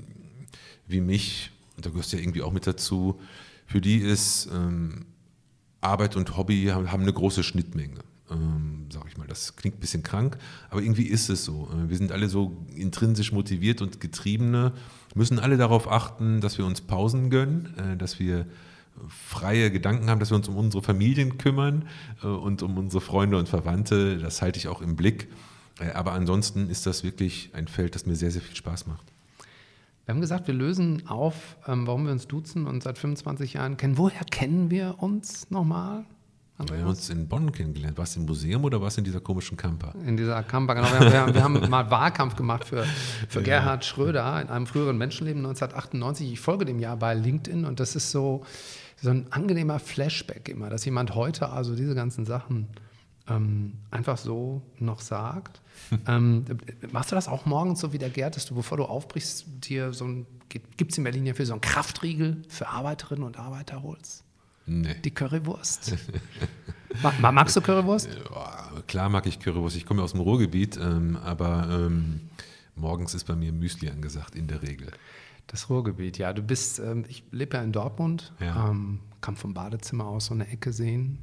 wie 0.88 1.01
mich, 1.01 1.53
da 1.85 1.90
gehörst 1.90 2.12
du 2.12 2.16
ja 2.16 2.23
irgendwie 2.23 2.43
auch 2.43 2.53
mit 2.53 2.66
dazu, 2.66 3.21
für 3.66 3.81
die 3.81 3.99
ist 3.99 4.49
ähm, 4.53 5.07
Arbeit 5.81 6.16
und 6.16 6.37
Hobby 6.37 6.66
haben, 6.66 6.90
haben 6.90 7.03
eine 7.03 7.12
große 7.12 7.43
Schnittmenge. 7.43 8.01
Ähm, 8.31 8.87
sag 8.90 9.07
ich 9.09 9.16
mal, 9.16 9.27
das 9.27 9.57
klingt 9.57 9.77
ein 9.77 9.81
bisschen 9.81 10.03
krank, 10.03 10.38
aber 10.71 10.83
irgendwie 10.83 11.07
ist 11.07 11.31
es 11.31 11.45
so. 11.45 11.69
Äh, 11.73 11.88
wir 11.88 11.97
sind 11.97 12.12
alle 12.12 12.29
so 12.29 12.64
intrinsisch 12.75 13.33
motiviert 13.33 13.83
und 13.83 14.01
Getriebene, 14.01 14.73
müssen 15.14 15.38
alle 15.38 15.57
darauf 15.57 15.90
achten, 15.90 16.40
dass 16.40 16.59
wir 16.59 16.64
uns 16.64 16.81
Pausen 16.81 17.31
gönnen, 17.31 17.75
äh, 17.77 17.97
dass 17.97 18.19
wir 18.19 18.47
freie 19.09 19.71
Gedanken 19.71 20.11
haben, 20.11 20.21
dass 20.21 20.31
wir 20.31 20.37
uns 20.37 20.49
um 20.49 20.57
unsere 20.57 20.83
Familien 20.83 21.38
kümmern 21.38 21.88
äh, 22.23 22.27
und 22.27 22.62
um 22.62 22.77
unsere 22.79 23.01
Freunde 23.01 23.38
und 23.38 23.49
Verwandte. 23.49 24.19
Das 24.19 24.43
halte 24.43 24.59
ich 24.59 24.69
auch 24.69 24.83
im 24.83 24.97
Blick. 24.97 25.29
Äh, 25.81 25.93
aber 25.93 26.12
ansonsten 26.12 26.69
ist 26.71 26.87
das 26.87 27.03
wirklich 27.03 27.51
ein 27.53 27.69
Feld, 27.69 27.95
das 27.95 28.07
mir 28.07 28.16
sehr, 28.16 28.31
sehr 28.31 28.43
viel 28.43 28.57
Spaß 28.57 28.87
macht. 28.87 29.12
Wir 30.11 30.14
haben 30.14 30.23
gesagt, 30.23 30.49
wir 30.49 30.55
lösen 30.55 31.07
auf, 31.07 31.57
ähm, 31.68 31.87
warum 31.87 32.07
wir 32.07 32.11
uns 32.11 32.27
duzen 32.27 32.66
und 32.66 32.83
seit 32.83 32.99
25 32.99 33.53
Jahren 33.53 33.77
kennen. 33.77 33.96
Woher 33.96 34.25
kennen 34.25 34.68
wir 34.68 34.96
uns 34.99 35.49
nochmal? 35.53 36.05
Andreas? 36.59 36.79
Wir 36.79 36.83
haben 36.83 36.90
uns 36.90 37.11
in 37.11 37.29
Bonn 37.29 37.53
kennengelernt. 37.53 37.96
Warst 37.96 38.16
du 38.16 38.20
im 38.20 38.27
Museum 38.27 38.64
oder 38.64 38.81
warst 38.81 38.96
du 38.96 39.03
in 39.03 39.05
dieser 39.05 39.20
komischen 39.20 39.57
Camper? 39.57 39.94
In 40.05 40.16
dieser 40.16 40.42
Camper, 40.42 40.75
genau. 40.75 40.90
Wir 40.90 41.20
haben, 41.20 41.33
wir 41.33 41.44
haben 41.44 41.70
mal 41.70 41.88
Wahlkampf 41.92 42.35
gemacht 42.35 42.64
für, 42.64 42.83
für 43.29 43.40
Gerhard 43.40 43.85
Schröder 43.85 44.42
in 44.42 44.49
einem 44.49 44.66
früheren 44.66 44.99
Menschenleben 44.99 45.46
1998. 45.46 46.33
Ich 46.33 46.40
folge 46.40 46.64
dem 46.64 46.81
Jahr 46.81 46.96
bei 46.96 47.14
LinkedIn 47.14 47.64
und 47.64 47.79
das 47.79 47.94
ist 47.94 48.11
so, 48.11 48.42
so 49.01 49.11
ein 49.11 49.27
angenehmer 49.31 49.79
Flashback 49.79 50.49
immer, 50.49 50.70
dass 50.70 50.85
jemand 50.85 51.14
heute 51.14 51.51
also 51.51 51.77
diese 51.77 51.94
ganzen 51.94 52.27
Sachen 52.27 52.66
ähm, 53.31 53.75
einfach 53.90 54.19
so 54.19 54.62
noch 54.79 55.01
sagt. 55.01 55.61
ähm, 56.07 56.45
machst 56.93 57.11
du 57.11 57.14
das 57.14 57.29
auch 57.29 57.47
morgens 57.47 57.81
so 57.81 57.93
wie 57.93 57.99
der 57.99 58.11
Gerd, 58.11 58.37
dass 58.37 58.47
du, 58.47 58.55
bevor 58.55 58.77
du 58.77 58.85
aufbrichst, 58.85 59.47
dir 59.64 59.93
so 59.93 60.05
ein, 60.05 60.27
gibt 60.49 60.93
es 60.93 60.99
in 60.99 61.05
Berlin 61.05 61.27
ja 61.27 61.35
für 61.35 61.47
so 61.47 61.53
einen 61.53 61.61
Kraftriegel 61.61 62.43
für 62.49 62.69
Arbeiterinnen 62.69 63.25
und 63.25 63.38
Arbeiter 63.38 63.83
holst? 63.83 64.25
Nee. 64.66 64.97
Die 65.05 65.11
Currywurst. 65.11 65.97
Magst 67.21 67.57
du 67.57 67.61
Currywurst? 67.61 68.09
Ja, 68.09 68.83
klar 68.87 69.09
mag 69.09 69.27
ich 69.27 69.40
Currywurst. 69.40 69.77
Ich 69.77 69.87
komme 69.87 70.03
aus 70.03 70.12
dem 70.12 70.21
Ruhrgebiet, 70.21 70.77
ähm, 70.77 71.16
aber 71.16 71.69
ähm, 71.71 72.29
morgens 72.77 73.14
ist 73.14 73.25
bei 73.25 73.35
mir 73.35 73.53
Müsli 73.53 73.88
angesagt, 73.90 74.35
in 74.35 74.47
der 74.47 74.62
Regel. 74.62 74.93
Das 75.47 75.69
Ruhrgebiet, 75.69 76.19
ja. 76.19 76.33
Du 76.33 76.43
bist, 76.43 76.79
ähm, 76.79 77.05
ich 77.09 77.25
lebe 77.33 77.57
ja 77.57 77.62
in 77.62 77.73
Dortmund, 77.73 78.33
ja. 78.38 78.71
Ähm, 78.71 79.01
kann 79.21 79.37
vom 79.37 79.55
Badezimmer 79.55 80.07
aus 80.07 80.27
so 80.27 80.35
eine 80.35 80.49
Ecke 80.49 80.73
sehen. 80.73 81.19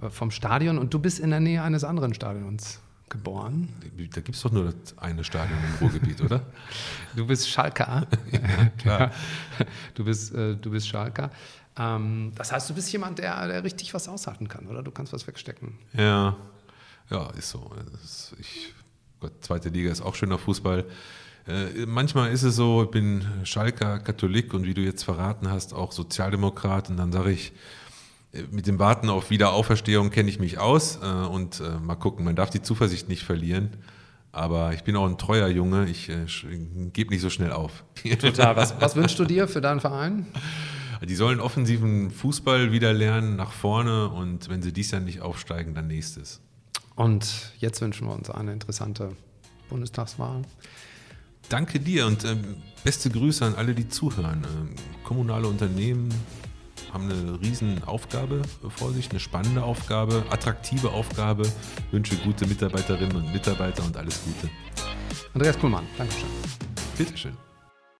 Äh, 0.00 0.10
vom 0.10 0.30
Stadion 0.30 0.78
und 0.78 0.92
du 0.92 0.98
bist 0.98 1.18
in 1.18 1.30
der 1.30 1.40
Nähe 1.40 1.62
eines 1.62 1.84
anderen 1.84 2.14
Stadions 2.14 2.80
geboren. 3.08 3.68
Da 3.80 4.20
gibt 4.20 4.36
es 4.36 4.42
doch 4.42 4.50
nur 4.50 4.64
das 4.64 4.98
eine 4.98 5.22
Stadion 5.22 5.58
im 5.58 5.86
Ruhrgebiet, 5.86 6.20
oder? 6.20 6.42
Du 7.14 7.26
bist 7.26 7.48
Schalker. 7.48 8.06
ja, 8.32 8.66
klar. 8.78 9.10
Du 9.94 10.04
bist, 10.04 10.34
äh, 10.34 10.56
du 10.56 10.70
bist 10.70 10.88
Schalker. 10.88 11.30
Ähm, 11.78 12.32
das 12.34 12.52
heißt, 12.52 12.68
du 12.68 12.74
bist 12.74 12.92
jemand, 12.92 13.18
der, 13.18 13.46
der 13.46 13.64
richtig 13.64 13.94
was 13.94 14.08
aushalten 14.08 14.48
kann, 14.48 14.66
oder? 14.66 14.82
Du 14.82 14.90
kannst 14.90 15.12
was 15.12 15.26
wegstecken. 15.26 15.78
Ja, 15.92 16.36
ja, 17.10 17.30
ist 17.30 17.50
so. 17.50 17.70
Ich, 18.38 18.74
Gott, 19.20 19.32
zweite 19.40 19.68
Liga 19.68 19.90
ist 19.90 20.02
auch 20.02 20.14
schöner 20.14 20.38
Fußball. 20.38 20.84
Äh, 21.46 21.86
manchmal 21.86 22.32
ist 22.32 22.42
es 22.42 22.56
so, 22.56 22.82
ich 22.82 22.90
bin 22.90 23.24
Schalker, 23.44 24.00
Katholik 24.00 24.52
und 24.52 24.64
wie 24.64 24.74
du 24.74 24.80
jetzt 24.80 25.04
verraten 25.04 25.48
hast, 25.48 25.72
auch 25.72 25.92
Sozialdemokrat. 25.92 26.90
Und 26.90 26.96
dann 26.96 27.12
sage 27.12 27.30
ich, 27.30 27.52
mit 28.50 28.66
dem 28.66 28.78
Warten 28.78 29.08
auf 29.08 29.30
Wiederauferstehung 29.30 30.10
kenne 30.10 30.28
ich 30.28 30.38
mich 30.38 30.58
aus 30.58 31.00
äh, 31.02 31.06
und 31.06 31.60
äh, 31.60 31.78
mal 31.78 31.96
gucken, 31.96 32.24
man 32.24 32.36
darf 32.36 32.50
die 32.50 32.62
Zuversicht 32.62 33.08
nicht 33.08 33.24
verlieren. 33.24 33.70
Aber 34.32 34.74
ich 34.74 34.84
bin 34.84 34.96
auch 34.96 35.06
ein 35.06 35.16
treuer 35.16 35.48
Junge, 35.48 35.86
ich 35.88 36.10
äh, 36.10 36.26
gebe 36.92 37.10
nicht 37.10 37.22
so 37.22 37.30
schnell 37.30 37.52
auf. 37.52 37.84
Total. 38.20 38.54
Was, 38.56 38.80
was 38.80 38.94
wünschst 38.96 39.18
du 39.18 39.24
dir 39.24 39.48
für 39.48 39.60
deinen 39.60 39.80
Verein? 39.80 40.26
Die 41.02 41.14
sollen 41.14 41.40
offensiven 41.40 42.10
Fußball 42.10 42.72
wieder 42.72 42.92
lernen, 42.92 43.36
nach 43.36 43.52
vorne 43.52 44.08
und 44.08 44.48
wenn 44.48 44.62
sie 44.62 44.72
dies 44.72 44.90
Jahr 44.90 45.00
nicht 45.00 45.20
aufsteigen, 45.20 45.74
dann 45.74 45.86
nächstes. 45.86 46.40
Und 46.94 47.52
jetzt 47.58 47.80
wünschen 47.80 48.06
wir 48.06 48.14
uns 48.14 48.30
eine 48.30 48.52
interessante 48.52 49.10
Bundestagswahl. 49.68 50.42
Danke 51.48 51.78
dir 51.78 52.06
und 52.06 52.24
ähm, 52.24 52.56
beste 52.82 53.10
Grüße 53.10 53.44
an 53.44 53.54
alle, 53.54 53.74
die 53.74 53.88
zuhören. 53.88 54.44
Ähm, 54.44 54.74
kommunale 55.04 55.46
Unternehmen, 55.46 56.08
haben 56.92 57.10
eine 57.10 57.40
riesen 57.40 57.82
Aufgabe 57.84 58.42
vor 58.68 58.92
sich, 58.92 59.10
eine 59.10 59.20
spannende 59.20 59.62
Aufgabe, 59.62 60.24
attraktive 60.30 60.90
Aufgabe. 60.90 61.42
Ich 61.42 61.92
wünsche 61.92 62.16
gute 62.16 62.46
Mitarbeiterinnen 62.46 63.16
und 63.16 63.32
Mitarbeiter 63.32 63.84
und 63.84 63.96
alles 63.96 64.22
Gute. 64.24 64.50
Andreas 65.34 65.58
Kuhlmann, 65.58 65.86
Dankeschön. 65.98 66.28
Bitteschön. 66.96 67.45